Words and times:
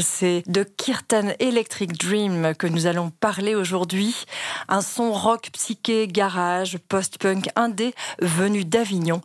C'est 0.00 0.44
de 0.46 0.62
Kirtan 0.62 1.30
Electric 1.40 1.98
Dream 1.98 2.54
que 2.56 2.68
nous 2.68 2.86
allons 2.86 3.10
parler 3.10 3.56
aujourd'hui. 3.56 4.26
Un 4.68 4.80
son 4.80 5.12
rock 5.12 5.50
psyché, 5.52 6.06
garage, 6.06 6.78
post-punk 6.88 7.48
indé 7.56 7.92
venu 8.20 8.64
d'Avignon. 8.64 9.22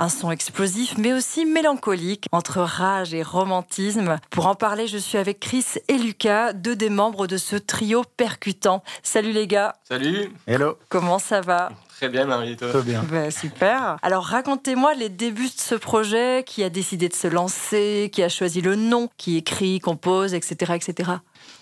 Un 0.00 0.08
son 0.08 0.32
explosif 0.32 0.98
mais 0.98 1.12
aussi 1.12 1.44
mélancolique 1.44 2.26
entre 2.32 2.58
rage 2.58 3.14
et 3.14 3.22
romantisme. 3.22 4.16
Pour 4.30 4.48
en 4.48 4.56
parler, 4.56 4.88
je 4.88 4.98
suis 4.98 5.16
avec 5.16 5.38
Chris 5.38 5.64
et 5.86 5.96
Lucas, 5.96 6.52
deux 6.52 6.74
des 6.74 6.90
membres 6.90 7.28
de 7.28 7.36
ce 7.36 7.54
trio 7.54 8.02
percutant. 8.16 8.82
Salut 9.04 9.30
les 9.30 9.46
gars. 9.46 9.76
Salut. 9.88 10.32
Hello. 10.48 10.76
Comment 10.88 11.20
ça 11.20 11.40
va? 11.40 11.70
Très 11.96 12.10
bien, 12.10 12.26
Marie, 12.26 12.56
Très 12.56 12.82
bien. 12.82 13.02
Ben, 13.10 13.30
super. 13.30 13.96
Alors, 14.02 14.24
racontez-moi 14.24 14.92
les 14.92 15.08
débuts 15.08 15.46
de 15.46 15.52
ce 15.56 15.74
projet, 15.74 16.44
qui 16.44 16.62
a 16.62 16.68
décidé 16.68 17.08
de 17.08 17.14
se 17.14 17.26
lancer, 17.26 18.10
qui 18.12 18.22
a 18.22 18.28
choisi 18.28 18.60
le 18.60 18.76
nom, 18.76 19.08
qui 19.16 19.38
écrit, 19.38 19.80
compose, 19.80 20.34
etc., 20.34 20.74
etc. 20.74 21.12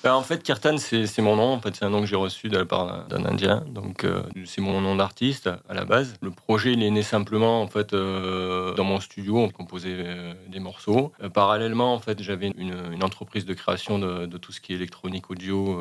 Bah, 0.04 0.14
en 0.14 0.22
fait, 0.22 0.42
Kirtan, 0.42 0.76
c'est 0.76 1.22
mon 1.22 1.36
nom. 1.36 1.54
En 1.54 1.60
fait, 1.60 1.74
c'est 1.76 1.86
un 1.86 1.88
nom 1.88 2.00
que 2.00 2.06
j'ai 2.06 2.14
reçu 2.14 2.50
de 2.50 2.58
la 2.58 2.66
part 2.66 3.06
d'un 3.08 3.24
Indien. 3.24 3.64
Donc, 3.70 4.04
euh, 4.04 4.22
c'est 4.44 4.60
mon 4.60 4.82
nom 4.82 4.96
d'artiste 4.96 5.48
à 5.66 5.72
la 5.72 5.86
base. 5.86 6.16
Le 6.20 6.30
projet, 6.30 6.74
il 6.74 6.82
est 6.82 6.90
né 6.90 7.02
simplement 7.02 7.62
en 7.62 7.68
fait 7.68 7.94
euh, 7.94 8.74
dans 8.74 8.84
mon 8.84 9.00
studio. 9.00 9.38
On 9.38 9.48
composait 9.48 9.96
euh, 9.96 10.34
des 10.48 10.60
morceaux. 10.60 11.14
parallèlement, 11.32 11.94
en 11.94 12.00
fait, 12.00 12.22
j'avais 12.22 12.52
une, 12.58 13.02
entreprise 13.02 13.46
de 13.46 13.54
création 13.54 13.98
de, 13.98 14.36
tout 14.36 14.52
ce 14.52 14.60
qui 14.60 14.72
est 14.72 14.76
électronique 14.76 15.30
audio. 15.30 15.80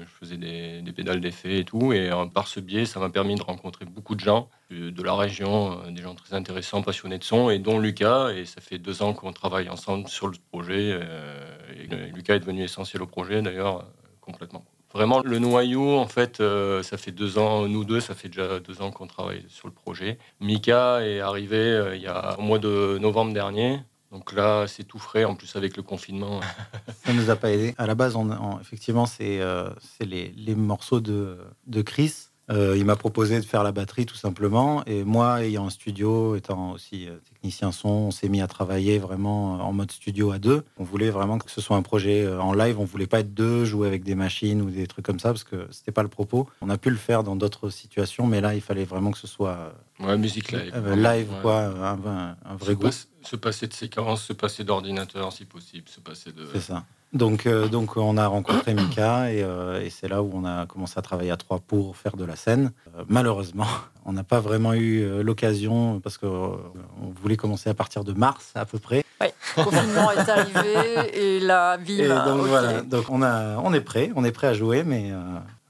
je 0.00 0.18
faisais 0.18 0.36
des, 0.36 0.82
des 0.82 0.92
pédales 0.92 1.20
d'effet 1.20 1.60
et 1.60 1.64
tout. 1.64 1.92
Et 1.92 2.10
par 2.34 2.48
ce 2.48 2.58
biais, 2.58 2.86
ça 2.86 2.98
m'a 2.98 3.08
permis 3.08 3.36
de 3.36 3.42
rencontrer 3.42 3.84
beaucoup 3.84 4.16
de 4.16 4.20
gens 4.20 4.48
de 4.70 5.02
la 5.02 5.14
région, 5.14 5.80
des 5.90 6.02
gens 6.02 6.14
très 6.14 6.34
intéressants, 6.34 6.82
passionnés 6.82 7.18
de 7.18 7.24
son, 7.24 7.50
et 7.50 7.58
dont 7.60 7.78
Lucas. 7.78 8.30
Et 8.30 8.46
ça 8.46 8.60
fait 8.60 8.78
deux 8.78 9.02
ans 9.02 9.12
qu'on 9.14 9.32
travaille 9.32 9.68
ensemble 9.68 10.08
sur 10.08 10.26
le 10.26 10.36
projet. 10.50 10.98
Et 11.76 12.12
Lucas 12.14 12.36
est 12.36 12.40
devenu 12.40 12.62
essentiel 12.62 13.02
au 13.02 13.06
projet, 13.06 13.42
d'ailleurs 13.42 13.78
euh, 13.78 13.82
complètement. 14.20 14.64
Vraiment, 14.92 15.22
le 15.24 15.38
noyau, 15.38 15.98
en 15.98 16.08
fait, 16.08 16.40
euh, 16.40 16.82
ça 16.82 16.96
fait 16.96 17.12
deux 17.12 17.38
ans, 17.38 17.68
nous 17.68 17.84
deux, 17.84 18.00
ça 18.00 18.14
fait 18.14 18.28
déjà 18.28 18.58
deux 18.58 18.82
ans 18.82 18.90
qu'on 18.90 19.06
travaille 19.06 19.44
sur 19.48 19.68
le 19.68 19.74
projet. 19.74 20.18
Mika 20.40 21.06
est 21.06 21.20
arrivé 21.20 21.56
euh, 21.56 21.96
il 21.96 22.02
y 22.02 22.08
a 22.08 22.38
au 22.38 22.42
mois 22.42 22.58
de 22.58 22.98
novembre 23.00 23.32
dernier. 23.32 23.80
Donc 24.10 24.32
là, 24.32 24.66
c'est 24.66 24.82
tout 24.82 24.98
frais, 24.98 25.24
en 25.24 25.36
plus 25.36 25.54
avec 25.54 25.76
le 25.76 25.84
confinement. 25.84 26.40
ça 27.04 27.12
ne 27.12 27.20
nous 27.20 27.30
a 27.30 27.36
pas 27.36 27.52
aidé. 27.52 27.74
À 27.78 27.86
la 27.86 27.94
base, 27.94 28.16
effectivement, 28.60 29.06
c'est 29.06 29.40
les, 30.00 30.34
les, 30.36 30.54
morceaux 30.56 30.98
de, 30.98 31.38
de 31.68 31.82
Chris 31.82 32.29
euh, 32.50 32.76
il 32.76 32.84
m'a 32.84 32.96
proposé 32.96 33.38
de 33.38 33.44
faire 33.44 33.62
la 33.62 33.72
batterie 33.72 34.06
tout 34.06 34.16
simplement. 34.16 34.84
Et 34.86 35.04
moi, 35.04 35.44
ayant 35.44 35.66
un 35.66 35.70
studio, 35.70 36.34
étant 36.34 36.72
aussi 36.72 37.08
euh, 37.08 37.16
technicien 37.32 37.70
son, 37.70 37.88
on 37.88 38.10
s'est 38.10 38.28
mis 38.28 38.42
à 38.42 38.48
travailler 38.48 38.98
vraiment 38.98 39.54
en 39.54 39.72
mode 39.72 39.92
studio 39.92 40.32
à 40.32 40.38
deux. 40.38 40.64
On 40.78 40.84
voulait 40.84 41.10
vraiment 41.10 41.38
que 41.38 41.50
ce 41.50 41.60
soit 41.60 41.76
un 41.76 41.82
projet 41.82 42.24
euh, 42.24 42.40
en 42.40 42.52
live. 42.52 42.80
On 42.80 42.84
voulait 42.84 43.06
pas 43.06 43.20
être 43.20 43.34
deux, 43.34 43.64
jouer 43.64 43.86
avec 43.86 44.02
des 44.02 44.16
machines 44.16 44.62
ou 44.62 44.70
des 44.70 44.86
trucs 44.86 45.04
comme 45.04 45.20
ça, 45.20 45.28
parce 45.28 45.44
que 45.44 45.68
c'était 45.70 45.92
pas 45.92 46.02
le 46.02 46.08
propos. 46.08 46.48
On 46.60 46.70
a 46.70 46.78
pu 46.78 46.90
le 46.90 46.96
faire 46.96 47.22
dans 47.22 47.36
d'autres 47.36 47.70
situations, 47.70 48.26
mais 48.26 48.40
là, 48.40 48.54
il 48.54 48.60
fallait 48.60 48.84
vraiment 48.84 49.12
que 49.12 49.18
ce 49.18 49.28
soit 49.28 49.72
ouais, 50.00 50.18
musique 50.18 50.50
live, 50.50 50.72
live 50.96 51.28
quoi, 51.42 51.64
un, 51.64 52.56
vrai 52.56 52.74
groupe. 52.74 52.92
se 53.22 53.36
passer 53.36 53.68
de 53.68 53.74
séquences, 53.74 54.24
se 54.24 54.32
passer 54.32 54.64
d'ordinateur 54.64 55.32
si 55.32 55.44
possible, 55.44 55.88
se 55.88 56.00
passer 56.00 56.32
de. 56.32 56.46
C'est 56.52 56.60
ça. 56.60 56.84
Donc, 57.12 57.46
euh, 57.46 57.66
donc 57.66 57.96
on 57.96 58.16
a 58.16 58.26
rencontré 58.28 58.72
Mika 58.72 59.22
euh, 59.24 59.80
et, 59.80 59.90
c'est 59.90 60.06
là 60.06 60.22
où 60.22 60.30
on 60.32 60.44
a 60.44 60.66
commencé 60.66 60.94
à 60.96 61.02
travailler 61.02 61.32
à 61.32 61.36
trois 61.36 61.58
pour 61.58 61.96
faire 61.96 62.16
de 62.16 62.24
la 62.24 62.36
scène. 62.36 62.70
Euh, 62.96 63.02
malheureusement, 63.08 63.66
on 64.04 64.12
n'a 64.12 64.22
pas 64.22 64.38
vraiment 64.38 64.74
eu 64.74 65.22
l'occasion 65.22 66.00
parce 66.00 66.18
qu'on 66.18 66.58
voulait 67.20 67.36
commencer 67.36 67.68
à 67.68 67.74
partir 67.74 68.04
de 68.04 68.12
mars 68.12 68.52
à 68.54 68.64
peu 68.64 68.78
près. 68.78 69.04
Oui, 69.20 69.26
le 69.56 69.64
confinement 69.64 70.12
est 70.12 70.28
arrivé 70.28 71.10
et 71.14 71.40
la 71.40 71.76
vie. 71.76 72.06
donc 72.06 72.46
voilà, 72.46 72.82
donc 72.82 73.06
on, 73.10 73.22
a, 73.22 73.58
on 73.58 73.74
est 73.74 73.80
prêt, 73.80 74.12
on 74.14 74.24
est 74.24 74.32
prêt 74.32 74.46
à 74.46 74.54
jouer, 74.54 74.84
mais 74.84 75.10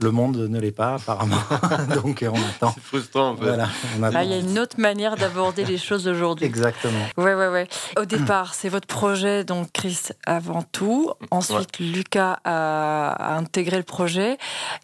le 0.01 0.11
monde 0.11 0.37
ne 0.37 0.59
l'est 0.59 0.73
pas, 0.73 0.95
apparemment. 0.95 1.37
Donc, 1.95 2.25
on 2.27 2.35
attend. 2.35 2.73
C'est 2.75 2.83
frustrant, 2.83 3.31
en 3.31 3.37
fait. 3.37 3.59
Ah, 4.03 4.25
il 4.25 4.31
y 4.31 4.35
a 4.35 4.39
une 4.39 4.59
autre 4.59 4.77
manière 4.79 5.17
d'aborder 5.17 5.65
les 5.65 5.79
choses 5.79 6.09
aujourd'hui. 6.09 6.47
Exactement. 6.47 7.05
Ouais, 7.17 7.35
ouais, 7.35 7.49
ouais. 7.49 7.69
Au 7.99 8.05
départ, 8.05 8.55
c'est 8.55 8.69
votre 8.69 8.87
projet, 8.87 9.45
donc 9.45 9.73
Chris, 9.73 10.09
avant 10.27 10.63
tout. 10.63 11.13
Ensuite, 11.31 11.79
Lucas 11.79 12.39
a, 12.45 13.37
intégré 13.37 13.77
le 13.77 13.83
projet. 13.83 14.39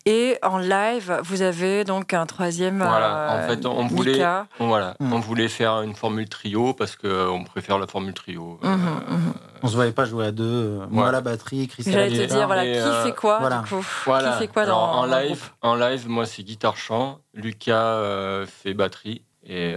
Et 0.04 0.38
en 0.42 0.58
live, 0.58 1.20
vous 1.24 1.42
avez 1.42 1.84
donc 1.84 2.14
un 2.14 2.26
troisième. 2.26 2.78
Voilà. 2.78 3.42
en 3.44 3.48
fait, 3.48 3.66
on 3.66 3.86
voulait, 3.86 4.22
voilà, 4.58 4.94
hmm. 5.00 5.12
on 5.12 5.20
voulait 5.20 5.48
faire 5.48 5.82
une 5.82 5.94
formule 5.94 6.28
trio 6.28 6.74
parce 6.74 6.96
qu'on 6.96 7.44
préfère 7.44 7.78
la 7.78 7.86
formule 7.86 8.14
trio. 8.14 8.58
Mmh, 8.62 8.68
mmh. 8.68 9.32
On 9.62 9.68
se 9.68 9.74
voyait 9.74 9.92
pas 9.92 10.04
jouer 10.04 10.26
à 10.26 10.32
deux. 10.32 10.44
Euh, 10.44 10.86
moi 10.90 11.08
à 11.08 11.12
la 11.12 11.20
batterie, 11.20 11.66
Chris 11.68 11.84
J'allais 11.86 12.26
te 12.26 12.32
dire, 12.32 12.46
voilà, 12.46 12.64
qui 12.64 12.78
euh, 12.78 13.04
fait 13.04 13.14
quoi 13.14 13.38
voilà. 13.40 13.58
du 13.58 13.68
coup? 13.68 13.80
Qui 13.80 14.38
fait 14.38 14.48
quoi 14.48 14.66
dans, 14.66 15.05
en, 15.06 15.20
live 15.20 15.50
En 15.62 15.74
live, 15.74 16.08
moi 16.08 16.26
c'est 16.26 16.42
guitare 16.42 16.76
chant. 16.76 17.20
Lucas 17.34 17.94
euh, 17.96 18.46
fait 18.46 18.74
batterie 18.74 19.22
et 19.48 19.74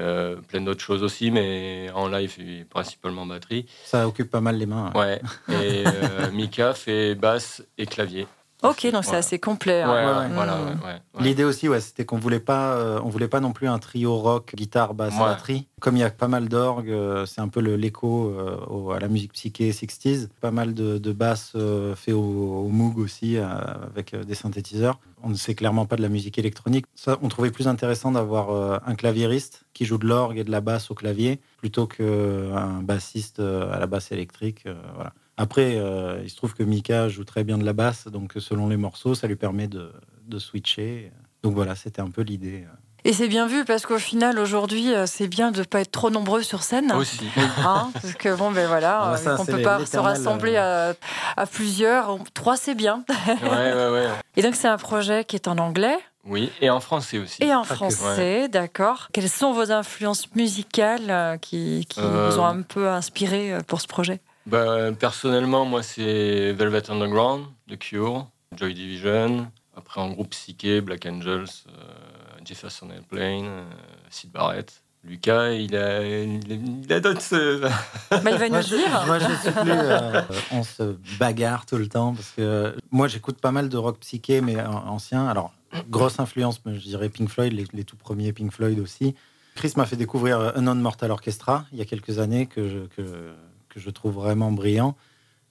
plein 0.48 0.62
d'autres 0.62 0.82
choses 0.82 1.04
aussi, 1.04 1.30
mais 1.30 1.92
en 1.94 2.08
live 2.08 2.66
principalement 2.72 3.28
batterie. 3.28 3.68
Ça 3.84 4.08
occupe 4.08 4.32
pas 4.32 4.42
mal 4.42 4.58
les 4.58 4.66
mains. 4.66 4.92
Hein. 4.96 5.00
Ouais. 5.00 5.22
Et 5.54 5.84
Mika 6.34 6.74
fait 6.74 7.14
basse 7.14 7.64
et 7.78 7.86
clavier. 7.86 8.26
Ok, 8.62 8.92
donc 8.92 9.06
c'est 9.06 9.16
assez 9.16 9.40
complet. 9.40 9.82
Hein. 9.82 10.28
Mm. 10.28 11.24
L'idée 11.24 11.46
aussi, 11.46 11.70
ouais, 11.70 11.80
c'était 11.80 12.04
qu'on 12.04 12.18
voulait 12.18 12.42
pas, 12.42 12.74
euh, 12.74 13.00
on 13.04 13.10
voulait 13.10 13.30
pas 13.30 13.40
non 13.40 13.54
plus 13.54 13.70
un 13.70 13.80
trio 13.80 14.18
rock, 14.18 14.54
guitare, 14.54 14.94
basse, 14.94 15.18
batterie. 15.18 15.68
Comme 15.80 15.96
il 15.96 16.00
y 16.00 16.04
a 16.04 16.10
pas 16.10 16.28
mal 16.28 16.50
d'orgues, 16.50 16.90
euh, 16.90 17.26
c'est 17.26 17.40
un 17.40 17.48
peu 17.48 17.62
l'écho 17.62 18.28
euh, 18.28 18.90
à 18.94 19.00
la 19.00 19.08
musique 19.08 19.32
psyché 19.32 19.72
60s. 19.72 20.28
Pas 20.42 20.52
mal 20.52 20.74
de, 20.74 20.98
de 20.98 21.12
basses 21.14 21.56
fait 21.96 22.12
au, 22.12 22.68
Moog 22.70 22.98
aussi, 22.98 23.38
avec 23.38 24.14
des 24.16 24.36
synthétiseurs. 24.36 25.00
On 25.24 25.30
ne 25.30 25.36
sait 25.36 25.56
clairement 25.56 25.86
pas 25.86 25.96
de 25.96 26.02
la 26.02 26.10
musique 26.10 26.38
électronique. 26.38 26.86
Ça, 26.96 27.18
on 27.22 27.30
trouvait 27.30 27.52
plus 27.52 27.68
intéressant 27.68 28.12
d'avoir 28.12 28.82
un 28.86 28.96
claviériste 28.96 29.64
qui 29.74 29.86
joue 29.86 29.98
de 29.98 30.06
l'orgue 30.06 30.38
et 30.38 30.44
de 30.44 30.52
la 30.52 30.62
basse 30.62 30.92
au 30.92 30.96
clavier, 30.96 31.40
plutôt 31.58 31.88
qu'un 31.88 32.82
bassiste 32.82 33.40
à 33.40 33.80
la 33.80 33.88
basse 33.88 34.12
électrique. 34.12 34.66
voilà. 34.96 35.14
Après, 35.40 35.76
euh, 35.78 36.20
il 36.22 36.30
se 36.30 36.36
trouve 36.36 36.54
que 36.54 36.64
Mika 36.64 37.08
joue 37.08 37.24
très 37.24 37.46
bien 37.46 37.58
de 37.58 37.64
la 37.64 37.72
basse, 37.72 38.08
donc 38.08 38.34
selon 38.40 38.68
les 38.68 38.76
morceaux, 38.76 39.16
ça 39.16 39.26
lui 39.26 39.38
permet 39.38 39.70
de, 39.70 39.90
switcher. 40.38 41.14
Donc 41.44 41.54
voilà, 41.54 41.76
c'était 41.76 42.02
un 42.02 42.10
peu 42.10 42.24
l'idée. 42.24 42.66
Et 43.06 43.14
c'est 43.14 43.30
bien 43.30 43.48
vu 43.48 43.64
parce 43.64 43.86
qu'au 43.86 44.00
final, 44.00 44.38
aujourd'hui, 44.38 44.94
euh, 44.94 45.06
c'est 45.06 45.30
bien 45.30 45.52
de 45.52 45.60
ne 45.60 45.64
pas 45.64 45.80
être 45.80 45.92
trop 45.92 46.10
nombreux 46.10 46.44
sur 46.44 46.62
scène. 46.62 46.92
Aussi. 46.92 47.26
Hein, 47.58 47.90
parce 47.94 48.16
que 48.16 48.36
bon, 48.36 48.52
ben 48.52 48.68
voilà, 48.68 49.16
ah 49.16 49.36
on 49.38 49.44
ne 49.44 49.46
peut 49.46 49.62
pas 49.62 49.86
se 49.86 49.98
rassembler 49.98 50.56
euh, 50.58 50.94
à, 51.38 51.46
plusieurs. 51.46 52.18
Trois, 52.34 52.58
c'est 52.58 52.76
bien. 52.76 53.06
Ouais, 53.42 53.74
ouais, 53.74 53.90
ouais. 53.92 54.08
Et 54.36 54.42
donc, 54.42 54.56
c'est 54.56 54.68
un 54.68 54.78
projet 54.78 55.24
qui 55.24 55.38
est 55.38 55.48
en 55.48 55.58
anglais. 55.58 55.98
Oui, 56.26 56.52
et 56.60 56.70
en 56.70 56.82
français 56.82 57.18
aussi. 57.18 57.42
Et 57.42 57.56
en 57.56 57.64
français, 57.64 58.50
d'accord. 58.50 59.08
Quelles 59.14 59.30
sont 59.30 59.54
vos 59.54 59.72
influences 59.72 60.36
musicales 60.36 61.40
qui, 61.40 61.86
qui 61.88 62.02
vous 62.02 62.40
ont 62.40 62.46
un 62.46 62.62
peu 62.62 62.90
inspiré 62.90 63.58
pour 63.66 63.80
ce 63.80 63.88
projet? 63.88 64.20
Bah, 64.50 64.92
personnellement, 64.98 65.66
moi, 65.66 65.84
c'est 65.84 66.54
Velvet 66.54 66.90
Underground, 66.90 67.46
The 67.70 67.78
Cure, 67.78 68.28
Joy 68.56 68.74
Division. 68.74 69.52
Après, 69.76 70.02
en 70.02 70.10
groupe 70.10 70.32
psyché, 70.32 70.82
Black 70.82 71.06
Angels, 71.06 71.46
euh, 71.68 71.82
Jefferson 72.44 72.90
Airplane, 72.90 73.46
euh, 73.46 73.64
Sid 74.10 74.32
Barrett. 74.32 74.82
Lucas, 75.06 75.52
il 75.52 75.78
a, 75.78 76.04
il 76.04 76.92
a 76.92 77.00
d'autres. 77.00 77.22
Euh, 77.32 77.70
bah, 78.12 78.20
il 78.26 78.38
va 78.38 78.50
nous 78.50 78.62
dire. 78.62 79.06
Moi, 79.06 79.20
je 79.20 79.26
suis 79.26 79.52
plus. 79.52 79.72
on 80.52 80.64
se 80.64 80.98
bagarre 81.18 81.66
tout 81.66 81.78
le 81.78 81.88
temps 81.88 82.14
parce 82.14 82.32
que 82.32 82.76
moi, 82.92 83.08
j'écoute 83.08 83.40
pas 83.40 83.52
mal 83.52 83.70
de 83.70 83.78
rock 83.78 84.00
psyché, 84.00 84.42
mais 84.42 84.60
ancien. 84.62 85.26
Alors, 85.28 85.54
grosse 85.90 86.20
influence, 86.20 86.60
je 86.66 86.80
dirais 86.80 87.08
Pink 87.08 87.30
Floyd, 87.30 87.54
les, 87.54 87.84
tout 87.86 87.96
premiers 87.96 88.34
Pink 88.34 88.52
Floyd 88.52 88.78
aussi. 88.80 89.16
Chris 89.56 89.74
m'a 89.78 89.86
fait 89.86 89.96
découvrir 89.96 90.54
Unknown 90.58 90.82
Mortal 90.82 91.12
Orchestra 91.12 91.66
il 91.72 91.80
y 91.80 91.82
a 91.82 91.86
quelques 91.86 92.20
années 92.20 92.46
que 92.48 92.68
je, 92.68 92.80
que, 92.96 93.34
que 93.70 93.80
je 93.80 93.90
trouve 93.90 94.16
vraiment 94.16 94.52
brillant. 94.52 94.96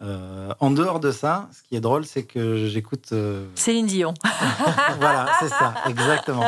Euh, 0.00 0.54
en 0.60 0.70
dehors 0.70 1.00
de 1.00 1.10
ça, 1.10 1.48
ce 1.52 1.62
qui 1.68 1.74
est 1.74 1.80
drôle, 1.80 2.04
c'est 2.04 2.22
que 2.22 2.68
j'écoute. 2.68 3.08
Euh, 3.12 3.46
Céline 3.56 3.86
Dion. 3.86 4.14
voilà, 5.00 5.26
c'est 5.40 5.48
ça, 5.48 5.74
exactement. 5.88 6.44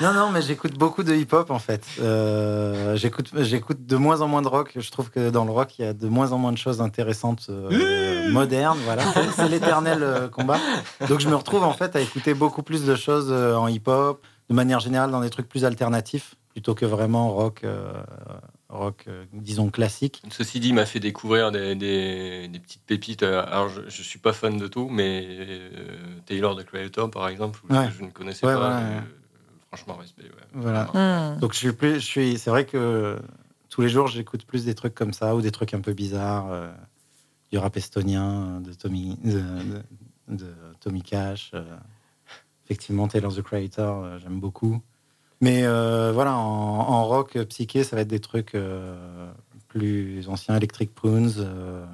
Non, 0.00 0.12
non, 0.12 0.30
mais 0.30 0.40
j'écoute 0.40 0.74
beaucoup 0.78 1.02
de 1.02 1.12
hip-hop 1.12 1.50
en 1.50 1.58
fait. 1.58 1.84
Euh, 2.00 2.94
j'écoute, 2.94 3.30
j'écoute 3.38 3.86
de 3.86 3.96
moins 3.96 4.20
en 4.20 4.28
moins 4.28 4.42
de 4.42 4.46
rock. 4.46 4.74
Je 4.76 4.90
trouve 4.92 5.10
que 5.10 5.30
dans 5.30 5.44
le 5.44 5.50
rock, 5.50 5.78
il 5.80 5.84
y 5.84 5.88
a 5.88 5.92
de 5.92 6.06
moins 6.06 6.30
en 6.30 6.38
moins 6.38 6.52
de 6.52 6.58
choses 6.58 6.80
intéressantes, 6.80 7.50
modernes. 8.30 8.78
Voilà, 8.84 9.02
c'est, 9.34 9.48
l'éternel 9.48 10.30
combat. 10.30 10.58
Donc 11.08 11.18
je 11.18 11.28
me 11.28 11.34
retrouve 11.34 11.64
en 11.64 11.72
fait 11.72 11.96
à 11.96 12.00
écouter 12.00 12.34
beaucoup 12.34 12.62
plus 12.62 12.84
de 12.84 12.94
choses 12.94 13.32
en 13.32 13.66
hip-hop, 13.66 14.24
de 14.48 14.54
manière 14.54 14.78
générale 14.78 15.10
dans 15.10 15.20
des 15.20 15.30
trucs 15.30 15.48
plus 15.48 15.64
alternatifs, 15.64 16.36
plutôt 16.52 16.76
que 16.76 16.86
vraiment 16.86 17.32
rock 17.32 17.64
rock, 18.72 19.04
euh, 19.06 19.24
disons, 19.32 19.70
classique. 19.70 20.22
Ceci 20.30 20.58
dit, 20.58 20.72
m'a 20.72 20.86
fait 20.86 21.00
découvrir 21.00 21.52
des, 21.52 21.74
des, 21.74 22.58
petites 22.58 22.82
pépites. 22.82 23.22
Alors, 23.22 23.68
je 23.68 23.82
ne 23.82 23.90
suis 23.90 24.18
pas 24.18 24.32
fan 24.32 24.56
de 24.56 24.66
tout, 24.66 24.88
mais 24.88 25.26
euh, 25.28 25.98
Taylor, 26.26 26.56
the 26.56 26.64
Creator, 26.64 27.10
par 27.10 27.28
exemple, 27.28 27.60
je 27.70 28.02
ne 28.02 28.10
connaissais 28.10 28.46
pas. 28.46 28.80
Euh, 28.80 29.00
franchement, 29.68 29.94
respect. 29.94 30.24
Voilà. 30.54 30.84
Hmm. 30.94 31.38
Donc, 31.38 31.52
je 31.52 31.58
suis 31.58 31.72
plus, 31.72 31.94
je 31.94 32.06
suis, 32.06 32.38
c'est 32.38 32.50
vrai 32.50 32.64
que 32.64 33.18
tous 33.68 33.82
les 33.82 33.88
jours, 33.88 34.08
j'écoute 34.08 34.44
plus 34.44 34.64
des 34.64 34.74
trucs 34.74 34.94
comme 34.94 35.12
ça 35.12 35.36
ou 35.36 35.42
des 35.42 35.52
trucs 35.52 35.74
un 35.74 35.80
peu 35.80 35.92
bizarres. 35.92 36.50
du 37.50 37.58
rap 37.58 37.76
estonien 37.76 38.60
de 38.60 38.72
Tommy, 38.72 39.18
de, 39.22 39.42
de, 40.28 40.54
Tommy 40.80 41.02
Cash. 41.02 41.52
effectivement, 42.64 43.06
Taylor 43.06 43.34
the 43.34 43.42
Creator, 43.42 44.18
j'aime 44.18 44.40
beaucoup. 44.40 44.80
Mais 45.42 45.62
voilà, 45.66 46.36
en, 46.36 46.78
en, 46.78 47.04
rock 47.04 47.36
psyché, 47.48 47.84
ça 47.84 47.96
va 47.96 48.02
être 48.02 48.08
des 48.08 48.20
trucs 48.20 48.54
plus 49.72 50.28
anciens, 50.28 50.56
Electric 50.56 50.94
Prunes, 50.94 51.32
euh, 51.38 51.84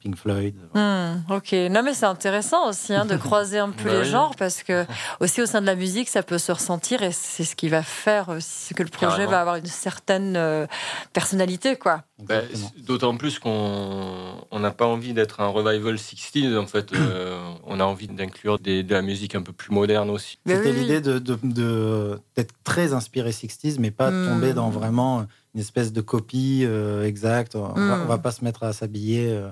Pink 0.00 0.16
Floyd. 0.16 0.54
Hmm, 0.72 1.20
ok, 1.30 1.52
non 1.70 1.82
mais 1.82 1.92
c'est 1.92 2.06
intéressant 2.06 2.68
aussi 2.68 2.94
hein, 2.94 3.04
de 3.04 3.16
croiser 3.18 3.58
un 3.58 3.70
peu 3.70 3.90
bah 3.90 3.98
les 3.98 4.04
genres 4.04 4.34
parce 4.36 4.62
que 4.62 4.86
aussi 5.20 5.42
au 5.42 5.46
sein 5.46 5.60
de 5.60 5.66
la 5.66 5.74
musique 5.74 6.08
ça 6.08 6.22
peut 6.22 6.38
se 6.38 6.52
ressentir 6.52 7.02
et 7.02 7.12
c'est 7.12 7.44
ce 7.44 7.54
qui 7.54 7.68
va 7.68 7.82
faire 7.82 8.30
aussi 8.30 8.74
que 8.74 8.82
le 8.82 8.88
projet 8.88 9.26
va 9.26 9.40
avoir 9.40 9.56
une 9.56 9.66
certaine 9.66 10.36
euh, 10.36 10.66
personnalité 11.12 11.76
quoi. 11.76 12.02
Bah, 12.26 12.42
d'autant 12.84 13.16
plus 13.16 13.38
qu'on 13.38 14.44
n'a 14.52 14.72
pas 14.72 14.86
envie 14.86 15.12
d'être 15.12 15.40
un 15.40 15.46
revival 15.46 15.94
60s 15.94 16.58
en 16.58 16.66
fait, 16.66 16.92
euh, 16.92 17.38
on 17.64 17.78
a 17.78 17.84
envie 17.84 18.08
d'inclure 18.08 18.58
de 18.58 18.84
la 18.92 19.02
musique 19.02 19.36
un 19.36 19.42
peu 19.42 19.52
plus 19.52 19.72
moderne 19.72 20.10
aussi. 20.10 20.38
C'était 20.44 20.72
l'idée 20.72 21.00
d'être 21.00 21.22
de, 21.22 21.38
de, 21.44 22.18
très 22.64 22.92
inspiré 22.92 23.30
60s 23.30 23.76
mais 23.78 23.92
pas 23.92 24.10
hmm. 24.10 24.26
tomber 24.26 24.52
dans 24.52 24.68
vraiment 24.68 25.26
une 25.54 25.60
espèce 25.60 25.92
de 25.92 26.00
copie 26.00 26.62
euh, 26.64 27.04
exacte. 27.04 27.54
On, 27.54 27.78
ne 27.78 28.06
va, 28.06 28.18
pas 28.18 28.32
se 28.32 28.44
mettre 28.44 28.64
à 28.64 28.72
s'habiller 28.72 29.30
euh, 29.30 29.48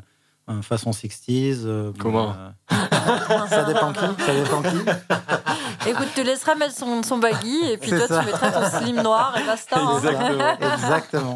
façon 0.63 0.91
60s. 0.91 1.63
Euh, 1.65 1.93
Comment 1.99 2.35
Ça 3.49 3.65
dépend 3.65 3.93
qui. 3.93 4.25
Ça 4.25 4.35
dépend 4.35 4.63
qui. 4.63 4.77
Écoute, 5.91 6.09
tu 6.15 6.25
laisseras 6.25 6.57
mettre 6.57 6.75
son, 6.75 7.03
son 7.03 7.19
baggy 7.19 7.71
et 7.71 7.77
puis 7.77 7.91
toi, 7.91 8.07
tu 8.09 8.27
mettras 8.27 8.51
ton 8.51 8.79
slim 8.79 9.03
noir 9.03 9.37
et 9.41 9.47
basta. 9.47 9.79
Hein. 9.79 9.99
Exactement. 9.99 10.57
Exactement. 10.75 11.35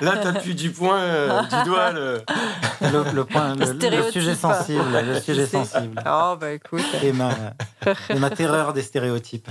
Là, 0.00 0.16
tu 0.16 0.28
appuies 0.28 0.54
du 0.54 0.70
point, 0.70 1.42
du 1.42 1.64
doigt. 1.64 1.92
Le, 1.92 2.22
le, 2.80 3.24
point, 3.24 3.54
le, 3.56 4.10
sujet 4.10 4.34
sensible. 4.34 4.84
Le 5.04 5.20
sujet 5.20 5.46
sensible. 5.46 6.02
Oh, 6.06 6.36
bah 6.40 6.52
écoute. 6.52 6.84
Et 7.02 7.12
ma, 7.12 7.30
et 8.08 8.18
ma 8.18 8.30
terreur 8.30 8.72
des 8.72 8.82
stéréotypes. 8.82 9.48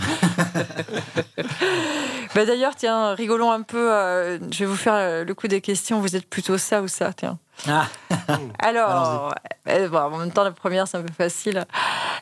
Bah 2.36 2.46
d'ailleurs, 2.46 2.76
tiens, 2.76 3.16
rigolons 3.16 3.52
un 3.52 3.64
peu. 3.64 3.92
Euh, 3.92 4.38
je 4.52 4.60
vais 4.60 4.66
vous 4.66 4.76
faire 4.76 4.94
euh, 4.94 5.24
le 5.24 5.34
coup 5.34 5.48
des 5.48 5.62
questions. 5.62 6.00
Vous 6.00 6.16
êtes 6.16 6.30
plutôt 6.30 6.58
ça 6.58 6.82
ou 6.82 6.88
ça, 6.88 7.12
tiens? 7.14 7.40
Ah. 7.68 7.88
Alors, 8.60 9.34
euh, 9.68 9.90
en 9.90 10.18
même 10.18 10.32
temps, 10.32 10.44
la 10.44 10.52
première, 10.52 10.88
c'est 10.88 10.98
un 10.98 11.04
peu 11.04 11.14
facile. 11.14 11.66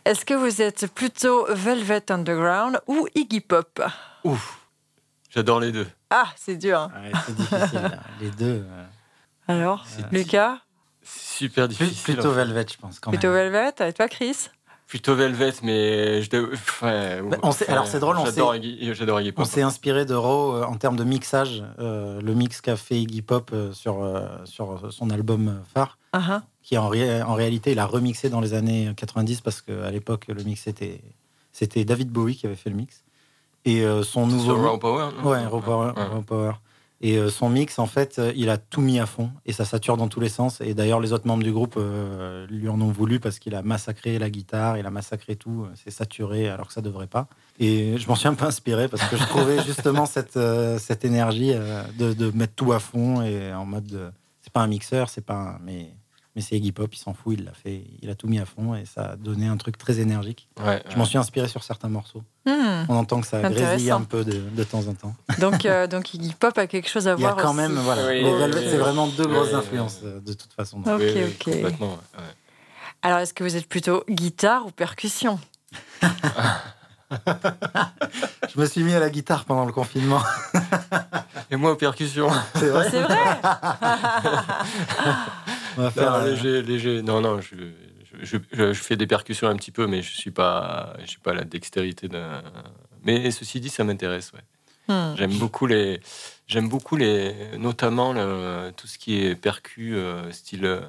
Est-ce 0.05 0.25
que 0.25 0.33
vous 0.33 0.61
êtes 0.61 0.87
plutôt 0.93 1.45
Velvet 1.49 2.11
Underground 2.11 2.79
ou 2.87 3.07
Iggy 3.15 3.41
Pop? 3.41 3.81
Ouf, 4.23 4.59
j'adore 5.29 5.59
les 5.59 5.71
deux. 5.71 5.87
Ah, 6.09 6.27
c'est 6.35 6.57
dur. 6.57 6.89
c'est 7.25 7.35
difficile, 7.35 7.99
les 8.21 8.31
deux. 8.31 8.65
Alors, 9.47 9.85
Lucas? 10.11 10.59
Super 11.03 11.67
difficile. 11.67 12.15
Plutôt 12.15 12.31
Velvet, 12.31 12.65
je 12.69 12.77
pense. 12.77 12.99
Quand 12.99 13.11
plutôt 13.11 13.31
Velvet. 13.31 13.73
Et 13.79 13.93
toi, 13.93 14.07
Chris? 14.09 14.49
Plutôt 14.87 15.15
Velvet, 15.15 15.51
mais 15.63 16.21
je 16.21 16.29
bah, 16.31 17.37
on 17.43 17.51
alors 17.67 17.87
c'est 17.87 17.99
drôle, 17.99 18.15
on 18.17 18.25
j'adore 18.25 18.55
Iggy 18.55 19.33
Pop. 19.33 19.43
On 19.43 19.45
s'est 19.45 19.61
inspiré 19.61 20.05
de 20.05 20.13
Raw 20.13 20.55
euh, 20.55 20.63
en 20.63 20.75
termes 20.77 20.95
de 20.95 21.03
mixage, 21.03 21.61
euh, 21.79 22.21
le 22.21 22.33
mix 22.33 22.61
qu'a 22.61 22.77
fait 22.77 23.01
Iggy 23.01 23.21
Pop 23.21 23.51
euh, 23.51 23.73
sur, 23.73 24.09
sur 24.45 24.93
son 24.93 25.09
album 25.09 25.61
phare, 25.73 25.97
uh-huh. 26.13 26.39
qui 26.63 26.77
en, 26.77 26.85
en 26.85 27.33
réalité 27.33 27.73
il 27.73 27.79
a 27.79 27.85
remixé 27.85 28.29
dans 28.29 28.39
les 28.39 28.53
années 28.53 28.89
90 28.95 29.41
parce 29.41 29.61
qu'à 29.61 29.91
l'époque 29.91 30.27
le 30.29 30.41
mix 30.43 30.61
c'était 30.61 31.01
c'était 31.51 31.83
David 31.83 32.09
Bowie 32.09 32.37
qui 32.37 32.45
avait 32.45 32.55
fait 32.55 32.69
le 32.69 32.77
mix 32.77 33.03
et 33.65 33.83
son 34.03 34.25
nouveau 34.25 34.55
Raw 34.55 34.77
Power. 34.77 35.09
ouais, 35.25 35.45
Raw 35.45 35.59
Power, 35.59 35.91
Raw 35.97 36.21
Power. 36.21 36.53
Et 36.99 37.17
euh, 37.17 37.29
son 37.29 37.49
mix, 37.49 37.77
en 37.77 37.85
fait, 37.85 38.17
euh, 38.17 38.33
il 38.35 38.49
a 38.49 38.57
tout 38.57 38.81
mis 38.81 38.99
à 38.99 39.05
fond 39.05 39.29
et 39.45 39.53
ça 39.53 39.65
sature 39.65 39.97
dans 39.97 40.07
tous 40.07 40.19
les 40.19 40.29
sens. 40.29 40.61
Et 40.61 40.73
d'ailleurs, 40.73 40.99
les 40.99 41.13
autres 41.13 41.27
membres 41.27 41.43
du 41.43 41.51
groupe 41.51 41.75
euh, 41.77 42.47
lui 42.47 42.67
en 42.69 42.81
ont 42.81 42.91
voulu 42.91 43.19
parce 43.19 43.37
qu'il 43.37 43.53
a 43.53 43.61
massacré 43.61 44.17
la 44.17 44.31
guitare, 44.31 44.77
il 44.79 44.85
a 44.85 44.89
massacré 44.89 45.35
tout. 45.35 45.67
C'est 45.75 45.91
saturé 45.91 46.49
alors 46.49 46.67
que 46.67 46.73
ça 46.73 46.81
devrait 46.81 47.07
pas. 47.07 47.27
Et 47.59 47.97
je 47.97 48.07
m'en 48.07 48.15
suis 48.15 48.27
un 48.27 48.33
peu 48.33 48.45
inspiré 48.45 48.87
parce 48.87 49.07
que 49.09 49.15
je 49.15 49.23
trouvais 49.25 49.63
justement 49.63 50.05
cette, 50.07 50.39
cette 50.79 51.05
énergie 51.05 51.53
de, 51.99 52.13
de, 52.13 52.31
mettre 52.31 52.53
tout 52.55 52.71
à 52.71 52.79
fond 52.79 53.21
et 53.21 53.53
en 53.53 53.65
mode. 53.65 54.11
c'est 54.41 54.53
pas 54.53 54.61
un 54.61 54.67
mixeur, 54.67 55.09
c'est 55.09 55.25
pas 55.25 55.35
un, 55.35 55.59
mais 55.63 55.91
mais 56.37 56.43
c'est 56.43 56.55
Iggy 56.55 56.71
Pop, 56.71 56.93
il 56.93 56.99
s'en 56.99 57.15
fout, 57.15 57.35
il 57.35 57.45
l'a 57.45 57.51
fait, 57.51 57.81
il 57.99 58.11
a 58.11 58.15
tout 58.15 58.27
mis 58.27 58.37
à 58.37 58.45
fond 58.45 58.75
et 58.75 58.85
ça 58.85 59.01
a 59.01 59.15
donné 59.15 59.47
un 59.47 59.57
truc 59.57 59.75
très 59.75 59.99
énergique. 59.99 60.47
je 60.87 60.95
m'en 60.95 61.03
suis 61.03 61.17
inspiré 61.17 61.47
sur 61.47 61.63
certains 61.63 61.89
morceaux. 61.89 62.21
Hmm. 62.45 62.85
On 62.89 62.95
entend 62.95 63.21
que 63.21 63.27
ça 63.27 63.41
grésille 63.41 63.89
un 63.89 64.01
peu 64.01 64.23
de, 64.23 64.43
de, 64.51 64.63
temps 64.63 64.87
en 64.87 64.93
temps. 64.93 65.15
Donc, 65.39 65.65
euh, 65.65 65.87
donc 65.87 66.13
Iggy 66.13 66.35
Pop 66.35 66.55
a 66.59 66.67
quelque 66.67 66.89
chose 66.89 67.07
à 67.07 67.15
voir. 67.15 67.33
Il 67.33 67.37
y 67.37 67.39
a 67.39 67.43
quand 67.43 67.55
même, 67.55 67.73
voilà, 67.79 68.03
c'est 68.51 68.77
vraiment 68.77 69.07
deux 69.07 69.25
grosses 69.25 69.55
influences 69.55 70.01
euh, 70.03 70.19
de 70.19 70.33
toute 70.33 70.53
façon. 70.53 70.81
Ok, 70.81 71.01
ok. 71.41 71.55
Alors, 73.01 73.17
est-ce 73.17 73.33
que 73.33 73.43
vous 73.43 73.55
êtes 73.55 73.67
plutôt 73.67 74.03
guitare 74.07 74.67
ou 74.67 74.69
percussion? 74.69 75.39
Je 77.09 78.59
me 78.59 78.65
suis 78.67 78.83
mis 78.83 78.93
à 78.93 78.99
la 78.99 79.09
guitare 79.09 79.45
pendant 79.45 79.65
le 79.65 79.71
confinement. 79.71 80.21
Et 81.49 81.55
moi 81.55 81.71
aux 81.71 81.77
percussions. 81.77 82.29
C'est 82.53 82.69
vrai? 82.69 82.91
C'est 82.91 83.01
vrai? 83.01 83.15
non, 85.77 86.25
léger, 86.25 86.61
léger. 86.61 87.01
Non, 87.01 87.21
non, 87.21 87.41
je, 87.41 87.55
je, 88.21 88.37
je, 88.51 88.73
fais 88.73 88.95
des 88.95 89.07
percussions 89.07 89.47
un 89.47 89.55
petit 89.55 89.71
peu, 89.71 89.87
mais 89.87 90.01
je 90.01 90.15
suis 90.15 90.31
pas, 90.31 90.93
je 91.01 91.07
suis 91.07 91.19
pas 91.19 91.33
la 91.33 91.43
dextérité 91.43 92.07
d'un. 92.07 92.43
Mais 93.03 93.31
ceci 93.31 93.59
dit, 93.59 93.69
ça 93.69 93.83
m'intéresse, 93.83 94.31
ouais. 94.33 94.41
Hmm. 94.87 95.15
J'aime 95.17 95.37
beaucoup 95.37 95.67
les, 95.67 95.99
j'aime 96.47 96.69
beaucoup 96.69 96.95
les, 96.95 97.33
notamment 97.57 98.13
le, 98.13 98.71
tout 98.71 98.87
ce 98.87 98.97
qui 98.97 99.21
est 99.21 99.35
percu, 99.35 99.95
euh, 99.95 100.31
style 100.31 100.65
euh, 100.65 100.81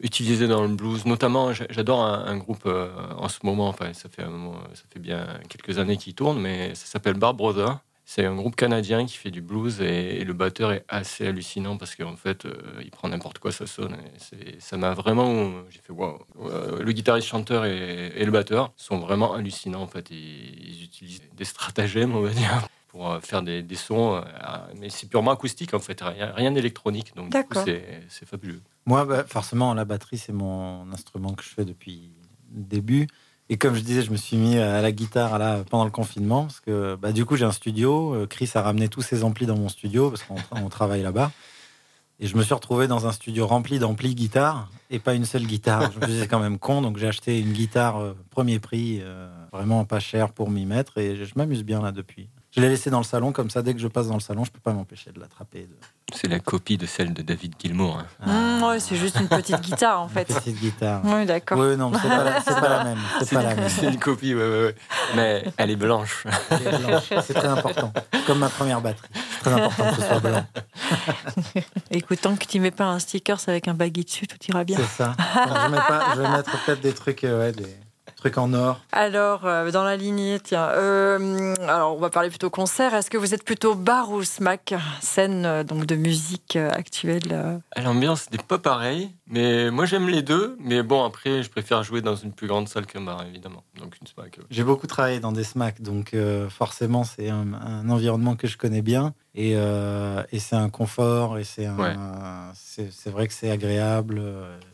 utilisé 0.00 0.46
dans 0.46 0.62
le 0.62 0.68
blues. 0.68 1.04
Notamment, 1.04 1.52
j'adore 1.52 2.04
un, 2.04 2.36
groupe 2.36 2.62
euh, 2.66 2.88
en 3.16 3.28
ce 3.28 3.40
moment. 3.42 3.68
Enfin, 3.68 3.92
ça 3.92 4.08
fait 4.08 4.22
un 4.22 4.30
moment, 4.30 4.60
ça 4.74 4.84
fait 4.92 5.00
bien 5.00 5.26
quelques 5.48 5.78
années 5.78 5.96
qu'il 5.96 6.14
tourne, 6.14 6.40
mais 6.40 6.74
ça 6.76 6.86
s'appelle 6.86 7.14
Bar 7.14 7.34
Brother. 7.34 7.80
C'est 8.10 8.24
un 8.24 8.34
groupe 8.34 8.56
canadien 8.56 9.04
qui 9.04 9.18
fait 9.18 9.30
du 9.30 9.42
blues 9.42 9.82
et, 9.82 10.24
le 10.24 10.32
batteur 10.32 10.72
est 10.72 10.82
assez 10.88 11.26
hallucinant 11.26 11.76
parce 11.76 11.94
qu'en 11.94 12.16
fait, 12.16 12.46
euh, 12.46 12.54
il 12.82 12.90
prend 12.90 13.06
n'importe 13.10 13.38
quoi, 13.38 13.52
ça 13.52 13.66
sonne. 13.66 13.98
ça 14.60 14.78
m'a 14.78 14.94
vraiment. 14.94 15.52
J'ai 15.68 15.80
fait 15.80 15.92
waouh. 15.92 16.18
Euh, 16.40 16.82
le 16.82 16.92
guitariste, 16.92 17.28
chanteur 17.28 17.66
et, 17.66 18.24
le 18.24 18.30
batteur 18.30 18.72
sont 18.76 18.98
vraiment 18.98 19.34
hallucinants 19.34 19.82
en 19.82 19.86
fait. 19.86 20.08
Ils, 20.10 20.82
utilisent 20.82 21.20
des 21.36 21.44
stratagèmes, 21.44 22.16
on 22.16 22.22
va 22.22 22.30
dire, 22.30 22.66
pour 22.88 23.10
euh, 23.10 23.20
faire 23.20 23.42
des, 23.42 23.62
sons. 23.74 24.24
mais 24.80 24.88
c'est 24.88 25.06
purement 25.06 25.32
acoustique 25.32 25.74
en 25.74 25.78
fait, 25.78 26.00
rien, 26.00 26.32
rien 26.32 26.50
d'électronique. 26.50 27.14
Donc 27.14 27.36
c'est 27.66 28.24
fabuleux. 28.24 28.62
Moi, 28.86 29.04
bah, 29.04 29.24
forcément, 29.24 29.74
la 29.74 29.84
batterie, 29.84 30.16
c'est 30.16 30.32
mon 30.32 30.90
instrument 30.94 31.34
que 31.34 31.44
je 31.44 31.50
fais 31.50 31.66
depuis 31.66 32.10
le 32.54 32.62
début. 32.62 33.06
Et 33.50 33.56
comme 33.56 33.74
je 33.74 33.80
disais, 33.80 34.02
je 34.02 34.10
me 34.10 34.16
suis 34.16 34.36
mis 34.36 34.58
à 34.58 34.82
la 34.82 34.92
guitare 34.92 35.38
là, 35.38 35.64
pendant 35.70 35.84
le 35.84 35.90
confinement, 35.90 36.42
parce 36.42 36.60
que 36.60 36.96
bah, 36.96 37.12
du 37.12 37.24
coup, 37.24 37.36
j'ai 37.36 37.46
un 37.46 37.52
studio. 37.52 38.14
Euh, 38.14 38.26
Chris 38.26 38.50
a 38.54 38.62
ramené 38.62 38.88
tous 38.88 39.00
ses 39.00 39.24
amplis 39.24 39.46
dans 39.46 39.56
mon 39.56 39.70
studio, 39.70 40.10
parce 40.10 40.22
qu'on 40.22 40.68
travaille 40.68 41.02
là-bas. 41.02 41.32
Et 42.20 42.26
je 42.26 42.36
me 42.36 42.42
suis 42.42 42.52
retrouvé 42.52 42.88
dans 42.88 43.06
un 43.06 43.12
studio 43.12 43.46
rempli 43.46 43.78
d'amplis 43.78 44.14
guitare 44.14 44.68
et 44.90 44.98
pas 44.98 45.14
une 45.14 45.24
seule 45.24 45.46
guitare. 45.46 45.92
Je 45.92 46.00
me 46.00 46.06
disais 46.06 46.26
quand 46.26 46.40
même 46.40 46.58
con, 46.58 46.82
donc 46.82 46.98
j'ai 46.98 47.06
acheté 47.06 47.38
une 47.38 47.52
guitare 47.52 47.98
euh, 47.98 48.14
premier 48.30 48.58
prix, 48.58 48.98
euh, 49.00 49.28
vraiment 49.52 49.84
pas 49.84 50.00
cher 50.00 50.32
pour 50.32 50.50
m'y 50.50 50.66
mettre, 50.66 50.98
et 50.98 51.24
je 51.24 51.32
m'amuse 51.36 51.62
bien 51.62 51.80
là 51.80 51.92
depuis. 51.92 52.28
Je 52.58 52.62
l'ai 52.64 52.70
laissé 52.70 52.90
dans 52.90 52.98
le 52.98 53.04
salon, 53.04 53.30
comme 53.30 53.50
ça, 53.50 53.62
dès 53.62 53.72
que 53.72 53.78
je 53.78 53.86
passe 53.86 54.08
dans 54.08 54.14
le 54.14 54.20
salon, 54.20 54.42
je 54.42 54.50
peux 54.50 54.58
pas 54.58 54.72
m'empêcher 54.72 55.12
de 55.12 55.20
l'attraper. 55.20 55.60
De... 55.60 55.76
C'est 56.12 56.26
la 56.26 56.40
copie 56.40 56.76
de 56.76 56.86
celle 56.86 57.14
de 57.14 57.22
David 57.22 57.54
Gilmour. 57.56 58.02
Hein. 58.20 58.26
Mmh, 58.58 58.80
c'est 58.80 58.96
juste 58.96 59.20
une 59.20 59.28
petite 59.28 59.60
guitare 59.60 60.00
en 60.00 60.08
fait. 60.08 60.28
Une 60.28 60.34
petite 60.34 60.58
guitare. 60.58 61.00
Oui, 61.04 61.24
d'accord. 61.24 61.56
Oui, 61.56 61.76
non, 61.76 61.92
c'est 61.94 62.08
pas, 62.08 62.16
pas, 62.16 62.24
la 62.68 62.84
même. 62.84 62.98
C'est 63.22 63.34
pas 63.36 63.42
la 63.44 63.54
même. 63.54 63.68
C'est 63.68 63.86
une 63.86 64.00
copie, 64.00 64.34
ouais, 64.34 64.40
ouais, 64.40 64.64
ouais. 64.64 64.74
Mais 65.14 65.44
elle 65.56 65.70
est 65.70 65.76
blanche. 65.76 66.26
C'est 67.22 67.34
très 67.34 67.46
important. 67.46 67.92
Comme 68.26 68.40
ma 68.40 68.48
première 68.48 68.80
batterie. 68.80 69.08
C'est 69.12 69.50
très 69.50 69.52
important 69.52 69.90
que 69.90 70.02
ce 70.02 70.08
soit 70.08 70.18
blanc. 70.18 70.46
Écoute, 71.92 72.20
tant 72.22 72.34
que 72.34 72.44
tu 72.44 72.58
mets 72.58 72.72
pas 72.72 72.86
un 72.86 72.98
sticker 72.98 73.38
avec 73.46 73.68
un 73.68 73.74
baggy 73.74 74.04
dessus, 74.04 74.26
tout 74.26 74.38
ira 74.48 74.64
bien. 74.64 74.78
C'est 74.78 75.04
ça. 75.04 75.14
je, 75.46 75.70
mets 75.70 75.76
pas, 75.76 76.06
je 76.16 76.22
vais 76.22 76.28
mettre 76.28 76.50
peut-être 76.64 76.80
des 76.80 76.92
trucs, 76.92 77.22
euh, 77.22 77.38
ouais, 77.38 77.52
des 77.52 77.76
truc 78.18 78.36
en 78.36 78.52
or 78.52 78.80
Alors, 78.90 79.46
euh, 79.46 79.70
dans 79.70 79.84
la 79.84 79.96
lignée, 79.96 80.40
tiens, 80.40 80.68
euh, 80.70 81.54
alors 81.62 81.96
on 81.96 82.00
va 82.00 82.10
parler 82.10 82.28
plutôt 82.28 82.50
concert. 82.50 82.92
Est-ce 82.92 83.10
que 83.10 83.16
vous 83.16 83.32
êtes 83.32 83.44
plutôt 83.44 83.76
bar 83.76 84.10
ou 84.10 84.24
smack? 84.24 84.74
Scène 85.00 85.46
euh, 85.46 85.62
donc 85.62 85.86
de 85.86 85.94
musique 85.94 86.56
actuelle 86.56 87.60
L'ambiance 87.76 88.30
n'est 88.32 88.38
pas 88.38 88.58
pareille, 88.58 89.14
mais 89.28 89.70
moi 89.70 89.86
j'aime 89.86 90.08
les 90.08 90.22
deux. 90.22 90.56
Mais 90.58 90.82
bon, 90.82 91.04
après, 91.04 91.44
je 91.44 91.50
préfère 91.50 91.84
jouer 91.84 92.02
dans 92.02 92.16
une 92.16 92.32
plus 92.32 92.48
grande 92.48 92.68
salle 92.68 92.86
qu'un 92.86 93.02
bar, 93.02 93.24
évidemment. 93.24 93.62
Donc 93.78 93.96
une 94.00 94.08
smack. 94.08 94.40
J'ai 94.50 94.64
beaucoup 94.64 94.88
travaillé 94.88 95.20
dans 95.20 95.32
des 95.32 95.44
smacks, 95.44 95.80
donc 95.80 96.16
forcément, 96.50 97.04
c'est 97.04 97.28
un, 97.28 97.88
environnement 97.88 98.34
que 98.34 98.48
je 98.48 98.58
connais 98.58 98.82
bien. 98.82 99.14
Et, 99.34 99.52
et 99.52 100.38
c'est 100.40 100.56
un 100.56 100.70
confort, 100.70 101.38
et 101.38 101.44
c'est 101.44 101.68
c'est 102.54 103.10
vrai 103.10 103.28
que 103.28 103.32
c'est 103.32 103.50
agréable. 103.50 104.20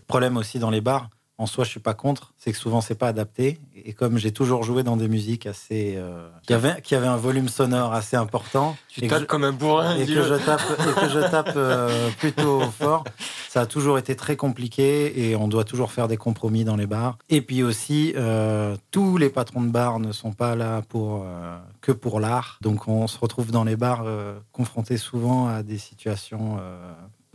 Problème 0.06 0.36
aussi 0.38 0.58
dans 0.58 0.70
les 0.70 0.80
bars 0.80 1.08
en 1.36 1.46
soi, 1.46 1.64
je 1.64 1.70
suis 1.70 1.80
pas 1.80 1.94
contre. 1.94 2.32
C'est 2.38 2.52
que 2.52 2.58
souvent, 2.58 2.80
c'est 2.80 2.94
pas 2.94 3.08
adapté. 3.08 3.58
Et 3.74 3.92
comme 3.92 4.18
j'ai 4.18 4.30
toujours 4.30 4.62
joué 4.62 4.84
dans 4.84 4.96
des 4.96 5.08
musiques 5.08 5.46
assez 5.46 5.94
euh, 5.96 6.28
qui 6.46 6.54
avaient 6.54 6.80
qui 6.80 6.94
avait 6.94 7.08
un 7.08 7.16
volume 7.16 7.48
sonore 7.48 7.92
assez 7.92 8.16
important, 8.16 8.76
tu 8.88 9.06
tapes 9.08 9.26
comme 9.26 9.42
un 9.42 9.52
bourrin 9.52 9.96
et 9.96 10.06
que 10.06 10.22
je 10.22 10.34
tape 10.34 10.62
et 10.62 11.00
que 11.00 11.08
je 11.08 11.30
tape 11.30 11.52
euh, 11.56 12.08
plutôt 12.18 12.60
fort, 12.70 13.02
ça 13.48 13.62
a 13.62 13.66
toujours 13.66 13.98
été 13.98 14.14
très 14.14 14.36
compliqué 14.36 15.28
et 15.28 15.34
on 15.34 15.48
doit 15.48 15.64
toujours 15.64 15.90
faire 15.90 16.06
des 16.06 16.16
compromis 16.16 16.64
dans 16.64 16.76
les 16.76 16.86
bars. 16.86 17.18
Et 17.28 17.42
puis 17.42 17.64
aussi, 17.64 18.12
euh, 18.16 18.76
tous 18.92 19.16
les 19.16 19.28
patrons 19.28 19.62
de 19.62 19.70
bars 19.70 19.98
ne 19.98 20.12
sont 20.12 20.32
pas 20.32 20.54
là 20.54 20.82
pour 20.88 21.26
que 21.80 21.90
pour 21.90 22.20
l'art, 22.20 22.58
donc 22.60 22.86
on 22.86 23.08
se 23.08 23.18
retrouve 23.18 23.50
dans 23.50 23.64
les 23.64 23.76
bars 23.76 24.04
confrontés 24.52 24.98
souvent 24.98 25.48
à 25.48 25.62
des 25.62 25.78
situations 25.78 26.58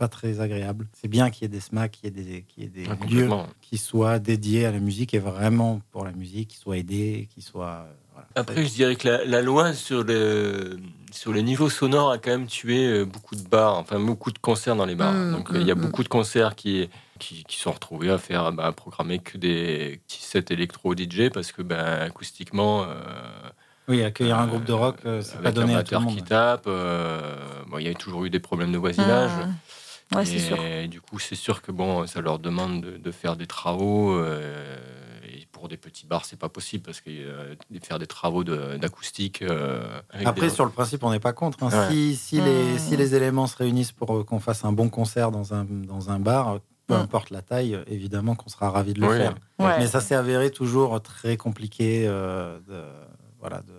pas 0.00 0.08
très 0.08 0.40
agréable. 0.40 0.88
C'est 0.94 1.08
bien 1.08 1.28
qu'il 1.28 1.42
y 1.42 1.44
ait 1.44 1.48
des 1.48 1.60
SMAC, 1.60 1.90
qu'il 1.90 2.04
y 2.04 2.08
ait 2.08 2.24
des, 2.24 2.42
qu'il 2.48 2.62
y 2.62 2.66
ait 2.66 2.70
des 2.70 2.86
ah, 2.90 3.06
lieux 3.06 3.28
qui 3.60 3.76
soient 3.76 4.18
dédiés 4.18 4.64
à 4.64 4.72
la 4.72 4.78
musique 4.78 5.12
et 5.12 5.18
vraiment 5.18 5.82
pour 5.92 6.06
la 6.06 6.12
musique, 6.12 6.48
qui 6.48 6.56
soient 6.56 6.78
aidés, 6.78 7.28
qui 7.34 7.42
soient. 7.42 7.86
Voilà. 8.14 8.26
Après, 8.34 8.64
je 8.64 8.72
dirais 8.72 8.96
que 8.96 9.06
la, 9.06 9.42
loi 9.42 9.74
sur 9.74 10.02
le, 10.02 10.78
sur 11.12 11.34
les 11.34 11.42
niveaux 11.42 11.68
sonores 11.68 12.12
a 12.12 12.16
quand 12.16 12.30
même 12.30 12.46
tué 12.46 12.86
euh, 12.86 13.04
beaucoup 13.04 13.36
de 13.36 13.46
bars, 13.46 13.76
enfin 13.76 14.00
beaucoup 14.00 14.32
de 14.32 14.38
concerts 14.38 14.74
dans 14.74 14.86
les 14.86 14.94
bars. 14.94 15.12
Mmh, 15.12 15.32
Donc 15.32 15.48
il 15.54 15.66
y 15.66 15.70
a 15.70 15.74
mmh, 15.74 15.80
beaucoup 15.80 16.02
de 16.02 16.08
concerts 16.08 16.56
qui, 16.56 16.88
qui, 17.18 17.44
qui, 17.44 17.58
sont 17.58 17.72
retrouvés 17.72 18.10
à 18.10 18.16
faire 18.16 18.52
bah, 18.52 18.64
à 18.64 18.72
programmer 18.72 19.18
que 19.18 19.36
des 19.36 20.00
petits 20.06 20.22
sets 20.22 20.46
électro 20.48 20.94
DJ 20.96 21.28
parce 21.28 21.52
que 21.52 21.60
bah, 21.60 22.04
acoustiquement. 22.04 22.84
Euh, 22.84 22.94
oui, 23.86 24.02
accueillir 24.02 24.38
un 24.38 24.46
groupe 24.46 24.64
de 24.64 24.72
rock, 24.72 24.96
euh, 25.04 25.20
c'est 25.20 25.42
pas 25.42 25.52
donné 25.52 25.74
à 25.74 25.82
tout 25.82 25.92
le 25.92 26.00
monde. 26.00 26.16
qui 26.16 26.22
tape. 26.22 26.64
bon, 26.64 27.76
il 27.78 27.86
y 27.86 27.88
a 27.90 27.94
toujours 27.94 28.24
eu 28.24 28.30
des 28.30 28.40
problèmes 28.40 28.72
de 28.72 28.78
voisinage. 28.78 29.32
Mmh 30.12 30.22
et, 30.82 30.88
du 30.88 31.00
coup, 31.00 31.18
c'est 31.18 31.36
sûr 31.36 31.62
que 31.62 31.70
bon, 31.70 32.06
ça 32.06 32.20
leur 32.20 32.38
demande 32.38 32.80
de, 32.80 33.10
faire 33.10 33.36
des 33.36 33.46
travaux. 33.46 34.14
Euh, 34.14 34.76
et 35.24 35.46
pour 35.52 35.68
des 35.68 35.76
petits 35.76 36.06
bars, 36.06 36.24
c'est 36.24 36.38
pas 36.38 36.48
possible 36.48 36.82
parce 36.84 37.00
que 37.00 37.10
euh, 37.10 37.54
faire 37.82 37.98
des 37.98 38.08
travaux 38.08 38.42
d'acoustique. 38.42 39.42
Euh, 39.42 40.00
Après, 40.24 40.50
sur 40.50 40.64
le 40.64 40.72
principe, 40.72 41.04
on 41.04 41.10
n'est 41.10 41.20
pas 41.20 41.32
contre. 41.32 41.62
Hein. 41.62 41.88
Si, 41.90 42.16
si, 42.16 42.40
les, 42.40 42.78
si 42.78 42.96
les 42.96 43.14
éléments 43.14 43.46
se 43.46 43.56
réunissent 43.56 43.92
pour 43.92 44.26
qu'on 44.26 44.40
fasse 44.40 44.64
un 44.64 44.72
bon 44.72 44.88
concert 44.88 45.30
dans 45.30 45.54
un, 45.54 45.64
dans 45.64 46.10
un 46.10 46.18
bar, 46.18 46.58
peu 46.88 46.94
importe 46.94 47.30
la 47.30 47.42
taille, 47.42 47.78
évidemment 47.86 48.34
qu'on 48.34 48.48
sera 48.48 48.70
ravi 48.70 48.94
de 48.94 49.00
le 49.00 49.16
faire. 49.16 49.34
Mais 49.60 49.86
ça 49.86 50.00
s'est 50.00 50.16
avéré 50.16 50.50
toujours 50.50 51.00
très 51.00 51.36
compliqué 51.36 52.06
de, 52.06 52.84
voilà, 53.38 53.58
de, 53.62 53.74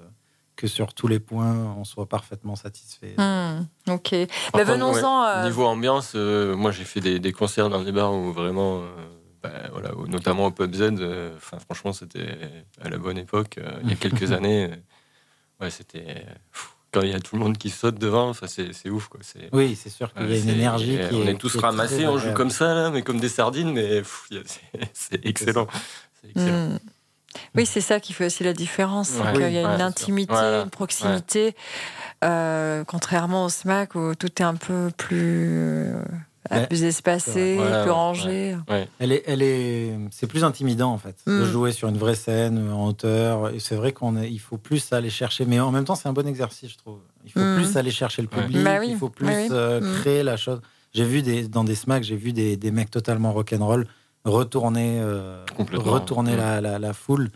que 0.62 0.68
sur 0.68 0.94
tous 0.94 1.08
les 1.08 1.20
points, 1.20 1.76
on 1.76 1.84
soit 1.84 2.08
parfaitement 2.08 2.56
satisfait. 2.56 3.16
Hmm, 3.18 3.66
ok. 3.90 4.12
Mais 4.56 4.64
venons-en. 4.64 5.26
Euh, 5.26 5.44
niveau 5.46 5.66
ambiance, 5.66 6.14
euh, 6.16 6.56
moi 6.56 6.72
j'ai 6.72 6.84
fait 6.84 7.02
des, 7.02 7.32
concerts 7.32 7.70
dans 7.70 7.84
des 7.84 7.92
bars 7.92 8.14
où 8.14 8.32
vraiment, 8.32 8.82
euh, 8.82 8.86
bah, 9.42 9.50
voilà, 9.72 9.92
notamment 10.08 10.46
au 10.46 10.52
Pub 10.52 10.76
Z, 10.76 10.94
enfin 11.36 11.58
franchement 11.58 11.94
c'était 11.94 12.38
à 12.80 12.90
la 12.90 13.00
bonne 13.00 13.18
époque, 13.18 13.60
il 13.84 13.90
y 13.90 13.94
a 13.94 13.96
quelques 13.96 14.32
années. 14.38 14.70
ouais, 15.60 15.72
c'était. 15.72 16.26
Quand 16.94 17.02
il 17.02 17.10
y 17.10 17.14
a 17.14 17.20
tout 17.22 17.38
le 17.38 17.42
monde 17.42 17.58
qui 17.58 17.70
saute 17.70 17.98
devant, 17.98 18.34
c'est 18.34 18.90
ouf. 18.90 19.08
Quoi. 19.08 19.22
Oui, 19.54 19.76
c'est 19.76 19.90
sûr 19.90 20.14
qu'il 20.14 20.30
y 20.30 20.34
a 20.34 20.38
une 20.38 20.50
énergie 20.50 21.00
qui 21.10 21.16
On 21.16 21.26
est, 21.26 21.36
tous 21.36 21.56
ramassés, 21.56 22.06
on 22.06 22.18
joue 22.18 22.34
comme 22.34 22.50
ça, 22.50 22.74
là, 22.74 22.90
mais 22.92 23.02
comme 23.02 23.20
des 23.20 23.30
sardines, 23.30 23.72
mais 23.72 24.04
c'est 24.94 25.26
excellent. 25.26 25.68
C'est 26.22 26.30
excellent. 26.32 26.68
Hmm. 26.68 26.78
Oui, 27.56 27.66
c'est 27.66 27.82
ça 27.82 28.00
qui 28.00 28.14
fait 28.14 28.26
aussi 28.26 28.44
la 28.44 28.54
différence. 28.54 29.14
Il 29.36 29.42
y 29.42 29.58
a 29.58 29.74
une 29.74 29.82
intimité, 29.82 30.34
une 30.34 30.70
proximité, 30.70 31.56
euh, 32.24 32.84
contrairement 32.86 33.46
au 33.46 33.50
SMAC 33.50 33.96
où 33.96 34.16
tout 34.16 34.42
est 34.42 34.46
un 34.46 34.56
peu 34.56 34.90
plus, 34.96 35.48
euh, 35.50 36.04
plus 36.70 36.84
espacé, 36.84 37.58
plus 37.84 37.92
rangé. 37.92 38.58
Elle 39.00 39.12
est, 39.12 39.24
elle 39.28 39.42
est, 39.42 39.98
c'est 40.12 40.28
plus 40.28 40.44
intimidant 40.44 40.92
en 40.92 40.98
fait 40.98 41.16
de 41.26 41.44
mm. 41.44 41.46
jouer 41.46 41.72
sur 41.72 41.88
une 41.88 41.98
vraie 41.98 42.16
scène 42.16 42.72
en 42.72 42.88
hauteur. 42.88 43.50
Et 43.50 43.60
c'est 43.60 43.76
vrai 43.76 43.92
qu'on 43.92 44.22
il 44.22 44.40
faut 44.40 44.58
plus 44.58 44.92
aller 44.94 45.10
chercher, 45.10 45.46
mais 45.46 45.60
en 45.60 45.72
même 45.72 45.86
temps 45.86 45.96
c'est 45.96 46.10
un 46.10 46.14
bon 46.14 46.28
exercice, 46.28 46.72
je 46.72 46.78
trouve. 46.78 47.00
Il 47.26 47.32
faut 47.32 47.40
mm. 47.40 47.56
plus 47.56 47.78
aller 47.78 47.92
chercher 47.92 48.22
le 48.22 48.28
public, 48.28 48.64
bah 48.64 48.84
il 48.84 48.98
faut 48.98 49.10
plus 49.10 49.28
euh, 49.52 49.80
mm. 49.80 50.00
créer 50.02 50.24
la 50.24 50.38
chose. 50.38 50.62
J'ai 50.94 51.06
vu 51.06 51.22
des, 51.22 51.48
dans 51.48 51.64
des 51.64 51.76
SMAC, 51.76 52.04
j'ai 52.04 52.18
vu 52.18 52.34
des, 52.34 52.58
des 52.58 52.72
mecs 52.72 52.92
totalement 52.92 53.32
rock'n'roll 53.32 53.88
retourner, 54.26 55.00
euh, 55.02 55.44
retourner 55.74 56.36
la, 56.36 56.62
la, 56.62 56.94
foule. 56.94 57.30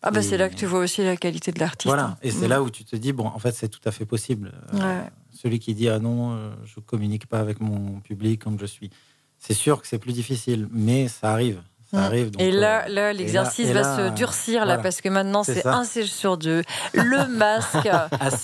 Ah 0.00 0.12
bah 0.12 0.22
c'est 0.22 0.36
là 0.36 0.48
que 0.48 0.54
tu 0.54 0.66
vois 0.66 0.80
aussi 0.80 1.02
la 1.02 1.16
qualité 1.16 1.50
de 1.50 1.58
l'artiste. 1.58 1.86
Voilà, 1.86 2.16
et 2.22 2.30
c'est 2.30 2.46
mm. 2.46 2.50
là 2.50 2.62
où 2.62 2.70
tu 2.70 2.84
te 2.84 2.94
dis, 2.94 3.12
bon, 3.12 3.26
en 3.26 3.38
fait, 3.38 3.52
c'est 3.52 3.68
tout 3.68 3.80
à 3.84 3.90
fait 3.90 4.04
possible. 4.04 4.52
Euh, 4.74 5.02
celui 5.32 5.58
qui 5.58 5.74
dit, 5.74 5.88
ah 5.88 5.98
non, 5.98 6.34
euh, 6.34 6.50
je 6.64 6.78
communique 6.80 7.26
pas 7.26 7.40
avec 7.40 7.60
mon 7.60 8.00
public 8.00 8.42
comme 8.42 8.58
je 8.60 8.66
suis. 8.66 8.90
C'est 9.38 9.54
sûr 9.54 9.80
que 9.80 9.88
c'est 9.88 9.98
plus 9.98 10.12
difficile, 10.12 10.68
mais 10.70 11.08
ça 11.08 11.32
arrive. 11.32 11.60
Mm. 11.92 11.98
arrive, 11.98 12.30
et 12.38 12.50
là, 12.50 12.84
euh, 12.84 12.88
là 12.88 13.12
l'exercice 13.14 13.70
va 13.70 13.96
se 13.96 14.10
durcir 14.10 14.66
là 14.66 14.76
parce 14.76 15.00
que 15.00 15.08
maintenant 15.08 15.42
c'est 15.42 15.66
un 15.66 15.84
siège 15.84 16.10
sur 16.10 16.36
deux, 16.36 16.62
le 16.92 17.26
masque 17.30 17.88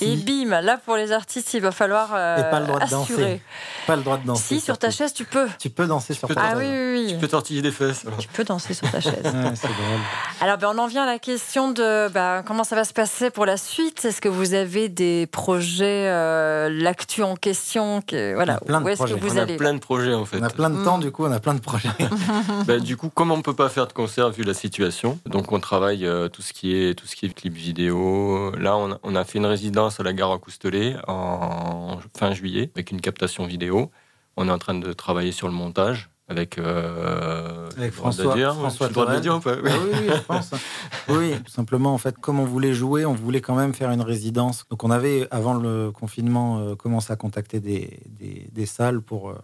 et 0.00 0.16
bim. 0.16 0.62
Là 0.62 0.78
pour 0.82 0.96
les 0.96 1.12
artistes, 1.12 1.52
il 1.52 1.60
va 1.60 1.70
falloir 1.70 2.12
euh, 2.14 2.38
et 2.38 2.50
pas 2.50 2.60
le 2.60 2.66
droit 2.66 2.80
de 2.80 2.88
danser. 2.88 3.42
Pas 3.86 3.96
le 3.96 4.02
droit 4.02 4.16
de 4.16 4.26
danser. 4.26 4.54
Si 4.54 4.60
sur 4.60 4.78
ta 4.78 4.90
chaise 4.90 5.12
tu 5.12 5.26
peux. 5.26 5.46
Tu 5.58 5.68
peux 5.68 5.86
danser 5.86 6.14
sur 6.14 6.26
ta 6.26 6.34
chaise. 6.34 6.52
Ah 6.54 6.56
oui, 6.56 6.64
oui, 6.68 7.06
Tu 7.10 7.18
peux 7.18 7.28
tortiller 7.28 7.60
des 7.60 7.70
fesses. 7.70 8.06
Tu 8.18 8.28
peux 8.28 8.44
danser 8.44 8.72
sur 8.72 8.90
ta 8.90 9.00
chaise. 9.00 9.12
c'est 9.22 9.66
drôle. 9.66 10.00
Alors 10.40 10.56
ben, 10.56 10.72
on 10.74 10.78
en 10.78 10.86
vient 10.86 11.02
à 11.02 11.06
la 11.06 11.18
question 11.18 11.70
de 11.70 12.08
ben, 12.08 12.42
comment 12.46 12.64
ça 12.64 12.76
va 12.76 12.84
se 12.84 12.94
passer 12.94 13.28
pour 13.28 13.44
la 13.44 13.58
suite? 13.58 14.06
Est-ce 14.06 14.22
que 14.22 14.30
vous 14.30 14.54
avez 14.54 14.88
des 14.88 15.26
projets, 15.26 16.08
euh, 16.08 16.70
l'actu 16.70 17.22
en 17.22 17.36
question, 17.36 18.00
que, 18.00 18.34
voilà. 18.34 18.58
Où 18.66 18.88
est-ce 18.88 19.02
que 19.02 19.20
vous 19.20 19.36
on 19.36 19.42
allez? 19.42 19.54
a 19.54 19.58
plein 19.58 19.74
de 19.74 19.80
projets 19.80 20.14
en 20.14 20.24
fait. 20.24 20.38
On 20.40 20.42
a 20.42 20.48
plein 20.48 20.70
de 20.70 20.82
temps 20.82 20.96
du 20.96 21.10
coup, 21.10 21.26
on 21.26 21.32
a 21.32 21.40
plein 21.40 21.54
de 21.54 21.60
projets. 21.60 21.90
ben, 22.66 22.80
du 22.80 22.96
coup 22.96 23.10
comment 23.14 23.33
on 23.34 23.42
peut 23.42 23.54
pas 23.54 23.68
faire 23.68 23.86
de 23.86 23.92
concert 23.92 24.30
vu 24.30 24.42
la 24.42 24.54
situation. 24.54 25.18
Donc 25.26 25.52
on 25.52 25.60
travaille 25.60 26.06
euh, 26.06 26.28
tout 26.28 26.42
ce 26.42 26.52
qui 26.52 26.74
est 26.74 26.94
tout 26.98 27.06
ce 27.06 27.16
qui 27.16 27.26
est 27.26 27.34
clip 27.34 27.54
vidéo. 27.54 28.52
Là, 28.56 28.76
on 28.76 29.14
a, 29.14 29.24
fait 29.24 29.38
une 29.38 29.46
résidence 29.46 30.00
à 30.00 30.02
la 30.02 30.12
gare 30.12 30.32
à 30.32 30.38
Coustelet 30.38 30.96
en 31.06 31.98
fin 32.16 32.32
juillet 32.32 32.70
avec 32.74 32.90
une 32.90 33.00
captation 33.00 33.46
vidéo. 33.46 33.90
On 34.36 34.48
est 34.48 34.52
en 34.52 34.58
train 34.58 34.74
de 34.74 34.92
travailler 34.92 35.32
sur 35.32 35.48
le 35.48 35.54
montage 35.54 36.10
avec, 36.26 36.56
euh, 36.58 37.68
François, 37.92 38.32
François 38.54 39.20
dire, 39.20 39.40
oui. 39.44 39.52
oui, 39.62 40.08
je 40.08 40.20
pense. 40.22 40.52
oui, 41.10 41.34
tout 41.44 41.52
simplement, 41.52 41.92
en 41.92 41.98
fait, 41.98 42.16
comme 42.18 42.40
on 42.40 42.46
voulait 42.46 42.72
jouer, 42.72 43.04
on 43.04 43.12
voulait 43.12 43.42
quand 43.42 43.54
même 43.54 43.74
faire 43.74 43.90
une 43.90 44.00
résidence. 44.00 44.64
Donc, 44.70 44.84
on 44.84 44.90
avait, 44.90 45.28
avant 45.30 45.52
le 45.54 45.90
confinement, 45.90 46.60
euh, 46.60 46.76
commencé 46.76 47.12
à 47.12 47.16
contacter 47.16 47.60
des, 47.60 48.00
des, 48.08 48.66
salles 48.66 49.02
pour 49.02 49.30
euh, 49.30 49.34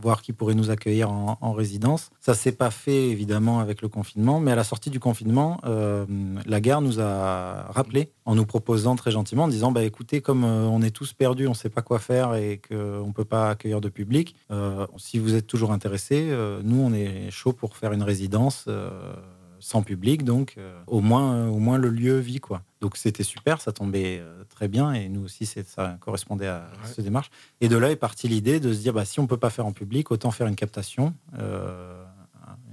voir 0.00 0.22
qui 0.22 0.32
pourrait 0.32 0.54
nous 0.54 0.70
accueillir 0.70 1.10
en, 1.10 1.52
résidence. 1.52 2.10
Ça 2.20 2.34
s'est 2.34 2.52
pas 2.52 2.70
fait 2.70 3.08
évidemment 3.08 3.60
avec 3.60 3.80
le 3.80 3.88
confinement, 3.88 4.40
mais 4.40 4.50
à 4.50 4.56
la 4.56 4.64
sortie 4.64 4.90
du 4.90 5.00
confinement, 5.00 5.60
euh, 5.64 6.04
la 6.44 6.60
gare 6.60 6.82
nous 6.82 7.00
a 7.00 7.70
rappelé 7.70 8.12
en 8.24 8.34
nous 8.34 8.44
proposant 8.44 8.96
très 8.96 9.10
gentiment, 9.10 9.44
en 9.44 9.48
disant 9.48 9.72
bah 9.72 9.84
écoutez, 9.84 10.20
comme 10.20 10.44
euh, 10.44 10.66
on 10.66 10.82
est 10.82 10.90
tous 10.90 11.12
perdus, 11.12 11.46
on 11.46 11.50
ne 11.50 11.56
sait 11.56 11.70
pas 11.70 11.82
quoi 11.82 11.98
faire 11.98 12.34
et 12.34 12.60
qu'on 12.68 13.06
ne 13.06 13.12
peut 13.12 13.24
pas 13.24 13.50
accueillir 13.50 13.80
de 13.80 13.88
public, 13.88 14.34
euh, 14.50 14.86
si 14.96 15.18
vous 15.18 15.34
êtes 15.34 15.46
toujours 15.46 15.72
intéressé, 15.72 16.30
nous 16.62 16.80
on 16.80 16.92
est 16.92 17.30
chaud 17.30 17.52
pour 17.52 17.76
faire 17.76 17.92
une 17.92 18.02
résidence 18.02 18.68
sans 19.66 19.82
public, 19.82 20.22
donc 20.22 20.54
euh, 20.58 20.78
au, 20.86 21.00
moins, 21.00 21.48
au 21.48 21.58
moins 21.58 21.76
le 21.76 21.90
lieu 21.90 22.18
vit. 22.18 22.38
Quoi. 22.38 22.62
Donc 22.80 22.96
c'était 22.96 23.24
super, 23.24 23.60
ça 23.60 23.72
tombait 23.72 24.20
euh, 24.20 24.44
très 24.48 24.68
bien 24.68 24.92
et 24.92 25.08
nous 25.08 25.24
aussi 25.24 25.44
ça 25.44 25.98
correspondait 26.00 26.46
à 26.46 26.68
cette 26.84 27.04
démarche. 27.04 27.30
Et 27.60 27.68
de 27.68 27.76
là 27.76 27.90
est 27.90 27.96
partie 27.96 28.28
l'idée 28.28 28.60
de 28.60 28.72
se 28.72 28.78
dire 28.78 28.92
bah, 28.92 29.04
si 29.04 29.18
on 29.18 29.24
ne 29.24 29.28
peut 29.28 29.36
pas 29.36 29.50
faire 29.50 29.66
en 29.66 29.72
public, 29.72 30.12
autant 30.12 30.30
faire 30.30 30.46
une 30.46 30.54
captation, 30.54 31.14
euh, 31.40 32.00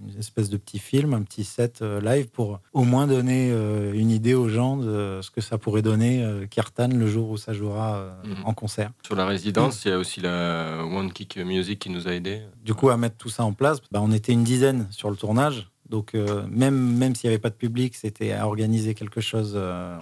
une 0.07 0.19
espèce 0.19 0.51
de 0.51 0.57
petit 0.57 0.77
film, 0.77 1.15
un 1.15 1.23
petit 1.23 1.43
set 1.43 1.81
live 1.81 2.29
pour 2.29 2.59
au 2.73 2.83
moins 2.83 3.07
donner 3.07 3.49
une 3.93 4.11
idée 4.11 4.35
aux 4.35 4.49
gens 4.49 4.77
de 4.77 5.19
ce 5.23 5.31
que 5.31 5.41
ça 5.41 5.57
pourrait 5.57 5.81
donner 5.81 6.45
Kirtan 6.51 6.89
le 6.89 7.07
jour 7.07 7.29
où 7.29 7.37
ça 7.37 7.53
jouera 7.53 8.17
mhm. 8.23 8.45
en 8.45 8.53
concert. 8.53 8.91
Sur 9.03 9.15
la 9.15 9.25
résidence, 9.25 9.85
il 9.85 9.91
y 9.91 9.91
a 9.93 9.97
aussi 9.97 10.19
la 10.19 10.83
One 10.83 11.11
Kick 11.11 11.37
Music 11.37 11.79
qui 11.79 11.89
nous 11.89 12.07
a 12.07 12.11
aidés. 12.11 12.41
Du 12.63 12.75
coup, 12.75 12.89
à 12.89 12.97
mettre 12.97 13.15
tout 13.15 13.29
ça 13.29 13.45
en 13.45 13.53
place, 13.53 13.79
bah, 13.91 14.01
on 14.03 14.11
était 14.11 14.33
une 14.33 14.43
dizaine 14.43 14.87
sur 14.91 15.09
le 15.09 15.15
tournage. 15.15 15.69
Donc, 15.93 16.15
euh, 16.15 16.43
même, 16.49 16.97
même 16.97 17.13
s'il 17.13 17.29
n'y 17.29 17.35
avait 17.35 17.41
pas 17.41 17.51
de 17.51 17.55
public, 17.55 17.93
c'était 17.93 18.31
à 18.31 18.47
organiser 18.47 18.95
quelque 18.95 19.21
chose 19.21 19.53
euh, 19.55 19.95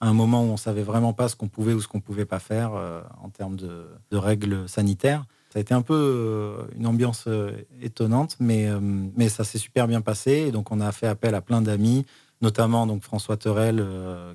à 0.00 0.08
un 0.08 0.12
moment 0.12 0.42
où 0.42 0.48
on 0.48 0.56
savait 0.56 0.82
vraiment 0.82 1.12
pas 1.12 1.28
ce 1.28 1.36
qu'on 1.36 1.46
pouvait 1.46 1.72
ou 1.72 1.80
ce 1.80 1.86
qu'on 1.86 2.00
pouvait 2.00 2.24
pas 2.24 2.40
faire 2.40 2.72
euh, 2.74 3.00
en 3.22 3.28
termes 3.28 3.54
de, 3.54 3.86
règles 4.10 4.68
sanitaires. 4.68 5.24
Ça 5.50 5.60
a 5.60 5.62
été 5.62 5.72
un 5.72 5.82
peu 5.82 6.66
une 6.76 6.84
ambiance 6.84 7.28
étonnante, 7.80 8.38
mais, 8.40 8.68
mais 8.80 9.28
ça 9.28 9.44
s'est 9.44 9.58
super 9.58 9.86
bien 9.86 10.00
passé. 10.00 10.32
Et 10.48 10.50
donc, 10.50 10.72
on 10.72 10.80
a 10.80 10.90
fait 10.90 11.06
appel 11.06 11.36
à 11.36 11.40
plein 11.40 11.62
d'amis, 11.62 12.06
notamment 12.40 12.86
donc 12.88 13.04
François 13.04 13.36
Terrel, 13.36 13.84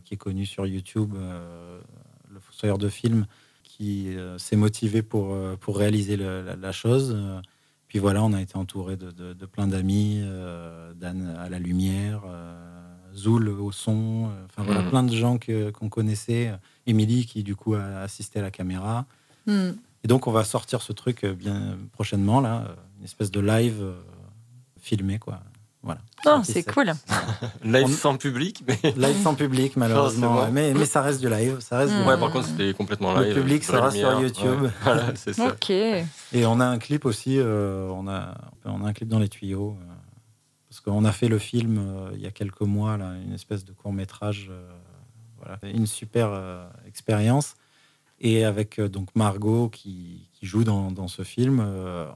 qui 0.05 0.13
est 0.13 0.17
connu 0.17 0.45
sur 0.45 0.65
YouTube, 0.65 1.13
le 1.13 2.39
fossoyeur 2.41 2.77
de 2.77 2.89
films, 2.89 3.27
qui 3.63 4.13
s'est 4.37 4.57
motivé 4.57 5.03
pour, 5.03 5.37
pour 5.59 5.77
réaliser 5.77 6.17
la, 6.17 6.71
chose. 6.73 7.17
Puis 7.95 8.01
voilà, 8.01 8.25
on 8.25 8.33
a 8.33 8.41
été 8.41 8.57
entouré 8.57 8.97
de, 8.97 9.45
plein 9.45 9.67
d'amis, 9.67 10.19
euh, 10.21 10.93
Dan 10.95 11.33
à 11.39 11.47
la 11.47 11.59
lumière, 11.59 12.23
euh, 12.27 12.53
Zoul 13.15 13.47
au 13.47 13.71
son, 13.71 14.25
euh, 14.25 14.45
enfin 14.47 14.63
voilà, 14.63 14.81
mm. 14.81 14.89
plein 14.89 15.03
de 15.03 15.15
gens 15.15 15.39
qu'on 15.71 15.87
connaissait. 15.87 16.51
Émilie 16.87 17.25
qui 17.25 17.41
du 17.41 17.55
coup 17.55 17.73
a 17.73 18.01
assisté 18.01 18.39
à 18.39 18.41
la 18.41 18.51
caméra. 18.51 19.05
Mm. 19.47 19.69
Et 20.03 20.09
donc 20.09 20.27
on 20.27 20.33
va 20.33 20.43
sortir 20.43 20.81
ce 20.81 20.91
truc 20.91 21.25
bien 21.25 21.77
prochainement 21.93 22.41
là, 22.41 22.75
une 22.99 23.05
espèce 23.05 23.31
de 23.31 23.39
live 23.39 23.81
filmé 24.77 25.17
quoi. 25.17 25.39
Voilà. 25.85 26.01
Non, 26.25 26.41
c'est 26.43 26.63
cool. 26.63 26.91
live 27.63 27.95
sans 27.95 28.17
public, 28.17 28.63
mais 28.67 28.79
live 28.97 29.21
sans 29.21 29.35
public 29.35 29.77
malheureusement, 29.77 30.47
mais, 30.51 30.73
mais 30.73 30.85
ça 30.85 31.03
reste 31.03 31.21
du 31.21 31.29
live, 31.29 31.59
ça 31.59 31.77
reste. 31.77 31.93
Ouais, 32.07 32.17
par 32.17 32.31
contre 32.31 32.47
c'était 32.47 32.73
complètement 32.73 33.13
live. 33.13 33.35
Le 33.35 33.41
public 33.41 33.63
sera 33.63 33.91
sur 33.91 34.19
YouTube. 34.19 34.67
Voilà, 34.81 35.15
c'est 35.15 35.33
ça. 35.33 35.49
Ok. 35.49 35.69
Et 35.69 36.45
on 36.47 36.59
a 36.59 36.65
un 36.65 36.79
clip 36.79 37.05
aussi, 37.05 37.37
euh, 37.37 37.87
on 37.89 38.07
a 38.07 38.35
on 38.65 38.83
a 38.83 38.89
un 38.89 38.93
clip 38.93 39.07
dans 39.07 39.19
les 39.19 39.29
tuyaux. 39.29 39.77
Euh, 39.79 39.93
parce 40.67 40.81
qu'on 40.81 41.05
a 41.05 41.11
fait 41.11 41.27
le 41.27 41.37
film 41.37 41.77
euh, 41.77 42.09
il 42.15 42.19
y 42.19 42.25
a 42.25 42.31
quelques 42.31 42.61
mois, 42.61 42.97
là, 42.97 43.13
une 43.23 43.33
espèce 43.33 43.63
de 43.63 43.71
court 43.71 43.93
métrage, 43.93 44.51
voilà, 45.37 45.59
une 45.63 45.85
super 45.85 46.67
expérience. 46.87 47.53
Et 48.19 48.43
avec 48.43 48.81
donc 48.81 49.09
Margot 49.13 49.69
qui, 49.69 50.29
qui 50.33 50.47
joue 50.47 50.63
dans, 50.63 50.89
dans, 50.89 51.07
ce 51.07 51.21
film, 51.21 51.63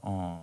en, 0.02 0.40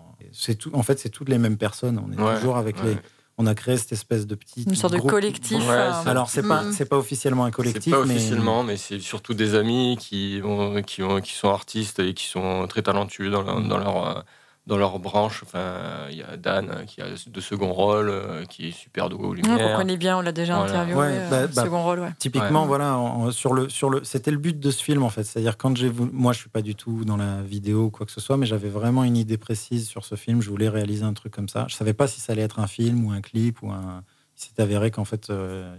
tout, 0.59 0.73
en 0.73 0.83
fait 0.83 0.97
c'est 0.97 1.09
toutes 1.09 1.29
les 1.29 1.39
mêmes 1.39 1.57
personnes. 1.57 1.99
On 1.99 2.11
est 2.11 2.37
toujours 2.37 2.55
avec 2.55 2.81
les 2.83 2.95
on 3.37 3.45
a 3.45 3.53
créé 3.53 3.77
cette 3.77 3.91
espèce 3.91 4.25
de 4.25 4.35
petit 4.35 4.63
une 4.63 4.75
sorte 4.75 4.93
de 4.93 4.99
collectif. 4.99 5.63
Euh, 5.69 5.91
Alors 6.05 6.29
c'est 6.29 6.47
pas 6.47 6.63
mm. 6.63 6.71
c'est 6.73 6.85
pas 6.85 6.97
officiellement 6.97 7.45
un 7.45 7.51
collectif, 7.51 7.93
pas 7.93 7.99
officiellement, 7.99 8.63
mais, 8.63 8.77
c'est 8.77 8.99
surtout 8.99 9.33
des 9.33 9.55
amis 9.55 9.97
qui 9.99 10.41
qui, 10.85 11.03
ont, 11.03 11.21
qui 11.21 11.33
sont 11.33 11.49
artistes 11.49 11.99
et 11.99 12.13
qui 12.13 12.25
sont 12.25 12.67
très 12.67 12.81
talentueux 12.81 13.29
dans, 13.29 13.43
dans 13.61 13.77
leur 13.77 14.07
euh, 14.07 14.21
dans 14.67 14.77
leur 14.77 14.99
branche. 14.99 15.41
Enfin, 15.43 16.07
il 16.11 16.17
y 16.17 16.21
a 16.21 16.35
Dan 16.37 16.83
qui 16.85 17.01
a 17.01 17.05
de 17.09 17.41
second 17.41 17.71
rôle, 17.71 18.09
euh, 18.09 18.43
qui 18.45 18.67
est 18.67 18.71
super 18.71 19.09
doué 19.09 19.37
lumière. 19.37 19.57
Oui, 19.57 19.63
on 19.73 19.77
connaît 19.77 19.97
bien, 19.97 20.17
on 20.17 20.21
l'a 20.21 20.33
déjà 20.33 20.57
interviewé. 20.57 20.99
Euh, 21.01 21.29
bah, 21.29 21.47
bah, 21.47 21.63
second 21.63 21.81
rôle, 21.81 22.01
ouais. 22.01 22.13
Typiquement, 22.19 22.65
voilà, 22.65 22.99
sur 23.31 23.53
le 23.53 23.69
sur 23.69 23.89
le, 23.89 24.03
c'était 24.03 24.31
le 24.31 24.37
but 24.37 24.59
de 24.59 24.69
ce 24.69 24.83
film 24.83 25.03
en 25.03 25.09
fait. 25.09 25.23
C'est-à-dire 25.23 25.57
quand 25.57 25.75
j'ai 25.75 25.89
moi, 25.89 26.33
je 26.33 26.39
suis 26.39 26.49
pas 26.49 26.61
du 26.61 26.75
tout 26.75 27.05
dans 27.05 27.17
la 27.17 27.41
vidéo 27.41 27.85
ou 27.85 27.89
quoi 27.89 28.05
que 28.05 28.11
ce 28.11 28.21
soit, 28.21 28.37
mais 28.37 28.45
j'avais 28.45 28.69
vraiment 28.69 29.03
une 29.03 29.17
idée 29.17 29.37
précise 29.37 29.87
sur 29.87 30.05
ce 30.05 30.15
film. 30.15 30.41
Je 30.41 30.49
voulais 30.49 30.69
réaliser 30.69 31.03
un 31.03 31.13
truc 31.13 31.33
comme 31.33 31.49
ça. 31.49 31.65
Je 31.69 31.75
savais 31.75 31.93
pas 31.93 32.07
si 32.07 32.19
ça 32.19 32.33
allait 32.33 32.41
être 32.41 32.59
un 32.59 32.67
film 32.67 33.05
ou 33.05 33.11
un 33.11 33.21
clip 33.21 33.63
ou 33.63 33.71
un. 33.71 34.03
Il 34.37 34.43
s'est 34.43 34.61
avéré 34.61 34.91
qu'en 34.91 35.05
fait. 35.05 35.29
Euh, 35.29 35.73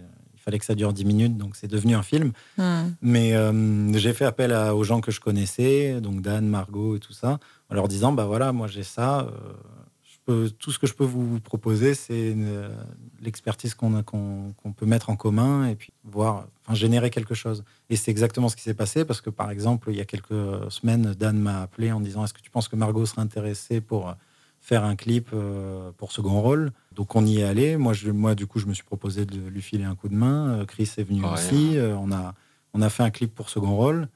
fallait 0.48 0.58
que 0.58 0.64
ça 0.64 0.74
dure 0.74 0.94
10 0.94 1.04
minutes, 1.04 1.36
donc 1.36 1.56
c'est 1.56 1.68
devenu 1.68 1.94
un 1.94 2.02
film. 2.02 2.32
Hmm. 2.56 2.92
Mais 3.02 3.34
j'ai 3.98 4.14
fait 4.14 4.24
appel 4.24 4.52
aux 4.52 4.82
gens 4.82 5.02
que 5.02 5.10
je 5.10 5.20
connaissais, 5.20 6.00
donc 6.00 6.22
Dan, 6.22 6.48
Margot 6.48 6.96
et 6.96 7.00
tout 7.00 7.12
ça, 7.12 7.38
en 7.68 7.74
leur 7.74 7.86
disant 7.86 8.12
bah 8.12 8.24
voilà, 8.24 8.52
moi 8.52 8.66
j'ai 8.66 8.82
ça. 8.82 9.20
Euh, 9.20 9.52
je 10.02 10.16
peux, 10.24 10.50
tout 10.50 10.72
ce 10.72 10.78
que 10.78 10.86
je 10.86 10.94
peux 10.94 11.04
vous 11.04 11.38
proposer, 11.40 11.92
c'est 11.92 12.34
l'expertise 13.20 13.74
qu'on 13.74 14.02
qu'on 14.02 14.72
peut 14.74 14.86
mettre 14.86 15.10
en 15.10 15.16
commun 15.16 15.66
et 15.66 15.74
puis 15.74 15.92
voir, 16.04 16.46
enfin, 16.64 16.74
générer 16.74 17.10
quelque 17.10 17.34
chose. 17.34 17.62
Et 17.90 17.96
c'est 17.96 18.10
exactement 18.10 18.48
ce 18.48 18.56
qui 18.56 18.62
s'est 18.62 18.74
passé 18.74 19.04
parce 19.04 19.20
que 19.20 19.28
par 19.28 19.50
exemple, 19.50 19.90
il 19.90 19.96
y 19.96 20.00
a 20.00 20.06
quelques 20.06 20.70
semaines, 20.70 21.14
Dan 21.18 21.38
m'a 21.38 21.60
appelé 21.60 21.92
en 21.92 22.00
disant 22.00 22.24
est-ce 22.24 22.32
que 22.32 22.40
tu 22.40 22.50
penses 22.50 22.68
que 22.68 22.76
Margot 22.76 23.04
serait 23.04 23.22
intéressée 23.22 23.82
pour 23.82 24.14
faire 24.68 24.84
un 24.84 24.96
clip 24.96 25.30
euh, 25.32 25.90
pour 25.96 26.12
second 26.12 26.40
rôle. 26.40 26.72
Donc 26.94 27.16
on 27.16 27.24
y 27.24 27.38
est 27.40 27.44
allé. 27.44 27.76
Moi, 27.76 27.94
je, 27.94 28.10
moi, 28.10 28.34
du 28.34 28.46
coup, 28.46 28.58
je 28.58 28.66
me 28.66 28.74
suis 28.74 28.84
proposé 28.84 29.24
de 29.24 29.48
lui 29.48 29.62
filer 29.62 29.84
un 29.84 29.94
coup 29.94 30.08
de 30.08 30.14
main. 30.14 30.60
Euh, 30.60 30.64
Chris 30.66 30.90
est 30.98 31.02
venu 31.02 31.24
aussi. 31.24 31.78
on, 31.78 32.12
a, 32.12 32.34
on 32.74 32.82
a 32.82 32.90
fait 32.90 33.02
un 33.02 33.10
clip 33.10 33.34
pour 33.34 33.48
second 33.48 33.74
rôle. 33.74 34.08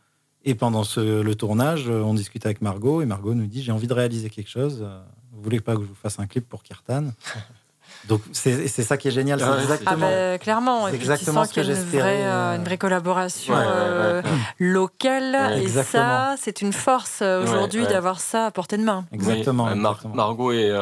Et 0.45 0.55
pendant 0.55 0.83
le 0.97 1.33
tournage, 1.35 1.89
euh, 1.89 2.03
on 2.03 2.15
discute 2.15 2.45
avec 2.47 2.63
Margot 2.63 3.01
et 3.01 3.07
Margot 3.07 3.35
nous 3.35 3.47
dit 3.47 3.63
j'ai 3.63 3.73
envie 3.73 3.87
de 3.87 3.95
réaliser 3.95 4.29
quelque 4.29 4.51
chose. 4.51 4.81
Euh, 4.83 5.01
vous 5.33 5.43
voulez 5.43 5.61
pas 5.61 5.77
que 5.77 5.83
je 5.83 5.87
vous 5.87 5.95
fasse 5.95 6.19
un 6.19 6.27
clip 6.27 6.49
pour 6.49 6.63
Kirtan? 6.63 7.13
Donc 8.09 8.21
c'est 8.33 8.69
ça 8.69 8.97
qui 8.97 9.09
est 9.09 9.13
génial, 9.13 9.39
c'est 9.39 9.47
ah 9.47 9.61
exactement. 9.61 10.09
Ah 10.11 10.39
clairement, 10.39 10.89
c'est 10.89 10.97
exactement 10.97 11.45
ce 11.45 11.55
que 11.55 11.63
j'espérais. 11.63 12.23
Euh, 12.23 12.57
une 12.57 12.65
vraie 12.65 12.79
collaboration 12.79 13.55
euh, 13.57 14.23
locale, 14.59 15.61
et 15.63 15.69
ça, 15.69 16.35
c'est 16.39 16.63
une 16.63 16.73
force 16.73 17.21
euh, 17.23 17.43
aujourd'hui 17.43 17.87
d'avoir 17.87 18.21
ça 18.21 18.47
à 18.47 18.51
portée 18.51 18.77
de 18.77 18.83
main. 18.83 19.05
Exactement. 19.13 19.69
Margot, 20.15 20.53
est, 20.53 20.73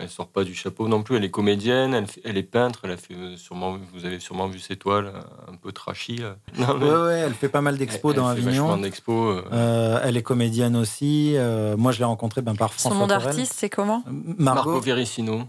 elle 0.00 0.08
sort 0.08 0.28
pas 0.28 0.44
du 0.44 0.54
chapeau 0.54 0.88
non 0.88 1.02
plus. 1.02 1.16
Elle 1.16 1.24
est 1.24 1.30
comédienne, 1.30 1.94
elle, 1.94 2.06
elle 2.24 2.36
est 2.36 2.42
peintre. 2.42 2.80
Elle 2.84 2.92
a 2.92 2.96
fait 2.96 3.14
sûrement, 3.36 3.78
vous 3.94 4.04
avez 4.04 4.20
sûrement 4.20 4.48
vu 4.48 4.58
ses 4.58 4.76
toiles 4.76 5.12
un 5.50 5.56
peu 5.56 5.72
trashy. 5.72 6.20
Non, 6.58 6.76
ouais, 6.76 7.20
elle 7.20 7.34
fait 7.34 7.48
pas 7.48 7.60
mal 7.60 7.78
d'expos 7.78 8.14
dans 8.14 8.26
Avignon. 8.26 8.76
d'expos. 8.78 9.44
elle 9.52 10.16
est 10.16 10.22
comédienne 10.22 10.76
aussi. 10.76 11.36
moi, 11.76 11.92
je 11.92 11.98
l'ai 11.98 12.04
rencontrée 12.04 12.42
ben, 12.42 12.54
par 12.54 12.72
François. 12.72 12.90
Son 12.90 12.98
nom 12.98 13.06
d'artiste, 13.06 13.54
c'est 13.56 13.70
comment? 13.70 14.02
Margot, 14.06 14.70
Margot 14.70 14.80
Verissino. 14.80 15.42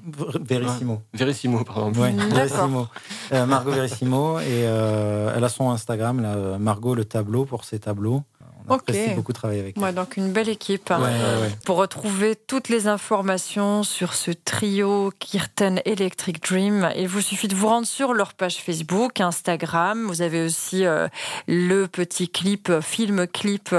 Verissimo. 0.59 1.01
Verissimo, 1.13 1.63
pardon. 1.63 1.91
Verissimo. 1.91 2.87
Euh, 3.31 3.45
Margot 3.45 3.71
Verissimo. 3.71 4.39
Et 4.39 4.65
euh, 4.65 5.33
elle 5.35 5.43
a 5.43 5.49
son 5.49 5.69
Instagram, 5.69 6.21
là, 6.21 6.57
Margot 6.57 6.95
le 6.95 7.05
tableau 7.05 7.45
pour 7.45 7.63
ses 7.63 7.79
tableaux. 7.79 8.23
On 8.71 8.75
apprécie 8.75 9.15
beaucoup 9.15 9.33
travailler 9.33 9.61
avec 9.61 9.77
elle. 9.81 9.95
donc 9.95 10.15
une 10.15 10.31
belle 10.31 10.49
équipe. 10.49 10.93
pour 11.65 11.77
retrouver 11.77 12.35
toutes 12.35 12.69
les 12.69 12.87
informations 12.87 13.81
sur 13.81 14.13
ce 14.13 14.29
trio 14.29 15.11
Kirten 15.17 15.81
Electric 15.85 16.43
Dream, 16.43 16.87
il 16.95 17.07
vous 17.07 17.21
suffit 17.21 17.47
de 17.47 17.55
vous 17.55 17.67
rendre 17.67 17.87
sur 17.87 18.13
leur 18.13 18.35
page 18.35 18.57
Facebook, 18.57 19.21
Instagram. 19.21 20.05
Vous 20.05 20.21
avez 20.21 20.45
aussi 20.45 20.85
euh, 20.85 21.07
le 21.47 21.87
petit 21.87 22.29
clip, 22.29 22.71
film 22.81 23.25
clip 23.25 23.75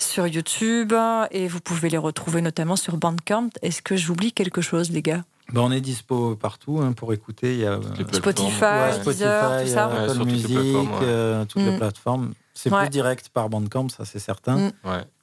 sur 0.00 0.26
YouTube. 0.26 0.92
Et 1.30 1.46
vous 1.46 1.60
pouvez 1.60 1.88
les 1.88 1.98
retrouver 1.98 2.40
notamment 2.40 2.76
sur 2.76 2.96
Bandcamp. 2.96 3.50
Est-ce 3.62 3.80
que 3.80 3.96
j'oublie 3.96 4.32
quelque 4.32 4.60
chose, 4.60 4.90
les 4.90 5.02
gars? 5.02 5.22
Ben, 5.52 5.60
on 5.60 5.70
est 5.70 5.80
dispo 5.80 6.34
partout 6.36 6.80
hein, 6.82 6.92
pour 6.92 7.12
écouter. 7.12 7.54
Il 7.54 7.60
y 7.60 7.66
a 7.66 7.78
Spotify, 8.12 8.94
Spotify, 9.00 9.64
tout 9.64 9.70
ça. 9.70 9.86
Apple 9.86 10.24
Music, 10.24 10.58
euh, 11.02 11.44
toutes 11.44 11.62
les 11.62 11.72
mm. 11.72 11.78
plateformes. 11.78 12.32
C'est 12.54 12.70
plus 12.70 12.88
direct 12.88 13.28
par 13.28 13.48
Bandcamp, 13.48 13.88
ça 13.88 14.04
c'est 14.04 14.18
certain. 14.18 14.56
Mm. 14.56 14.72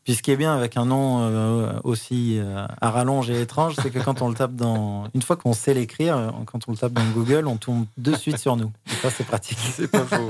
Puis 0.04 0.16
ce 0.16 0.24
qui 0.24 0.32
est 0.32 0.38
bien 0.38 0.56
avec 0.56 0.78
un 0.78 0.86
nom 0.86 1.20
euh, 1.22 1.72
aussi 1.84 2.40
euh, 2.40 2.66
à 2.82 2.90
rallonge 2.90 3.30
et 3.30 3.42
étrange, 3.42 3.76
c'est 3.82 3.92
que 3.92 4.00
quand 4.00 4.22
on 4.22 4.30
le 4.30 4.36
tape 4.36 4.56
dans. 4.56 5.08
Une 5.14 5.22
fois 5.22 5.36
qu'on 5.36 5.54
sait 5.54 5.74
l'écrire, 5.74 6.34
quand 6.46 6.68
on 6.68 6.72
le 6.72 6.78
tape 6.78 6.94
dans 6.94 7.08
Google, 7.12 7.48
on 7.48 7.58
tombe 7.58 7.86
de 7.98 8.16
suite 8.16 8.38
sur 8.38 8.56
nous. 8.56 8.72
Et 8.88 8.96
ça, 8.96 9.10
c'est 9.10 9.26
pratique. 9.26 9.58
C'est 9.74 9.90
pas 9.90 10.06
faux. 10.06 10.30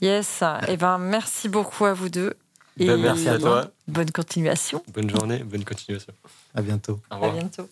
Yes. 0.00 0.42
Et 0.42 0.72
eh 0.72 0.76
ben, 0.76 0.98
merci 0.98 1.48
beaucoup 1.48 1.84
à 1.84 1.92
vous 1.92 2.08
deux. 2.08 2.34
Ben, 2.76 3.00
merci 3.00 3.28
à 3.28 3.38
toi. 3.38 3.70
Bonne 3.88 4.10
continuation. 4.10 4.82
Bonne 4.92 5.08
journée, 5.08 5.38
bonne 5.38 5.64
continuation. 5.64 6.12
À 6.54 6.62
bientôt. 6.62 7.00
À 7.10 7.30
bientôt. 7.30 7.68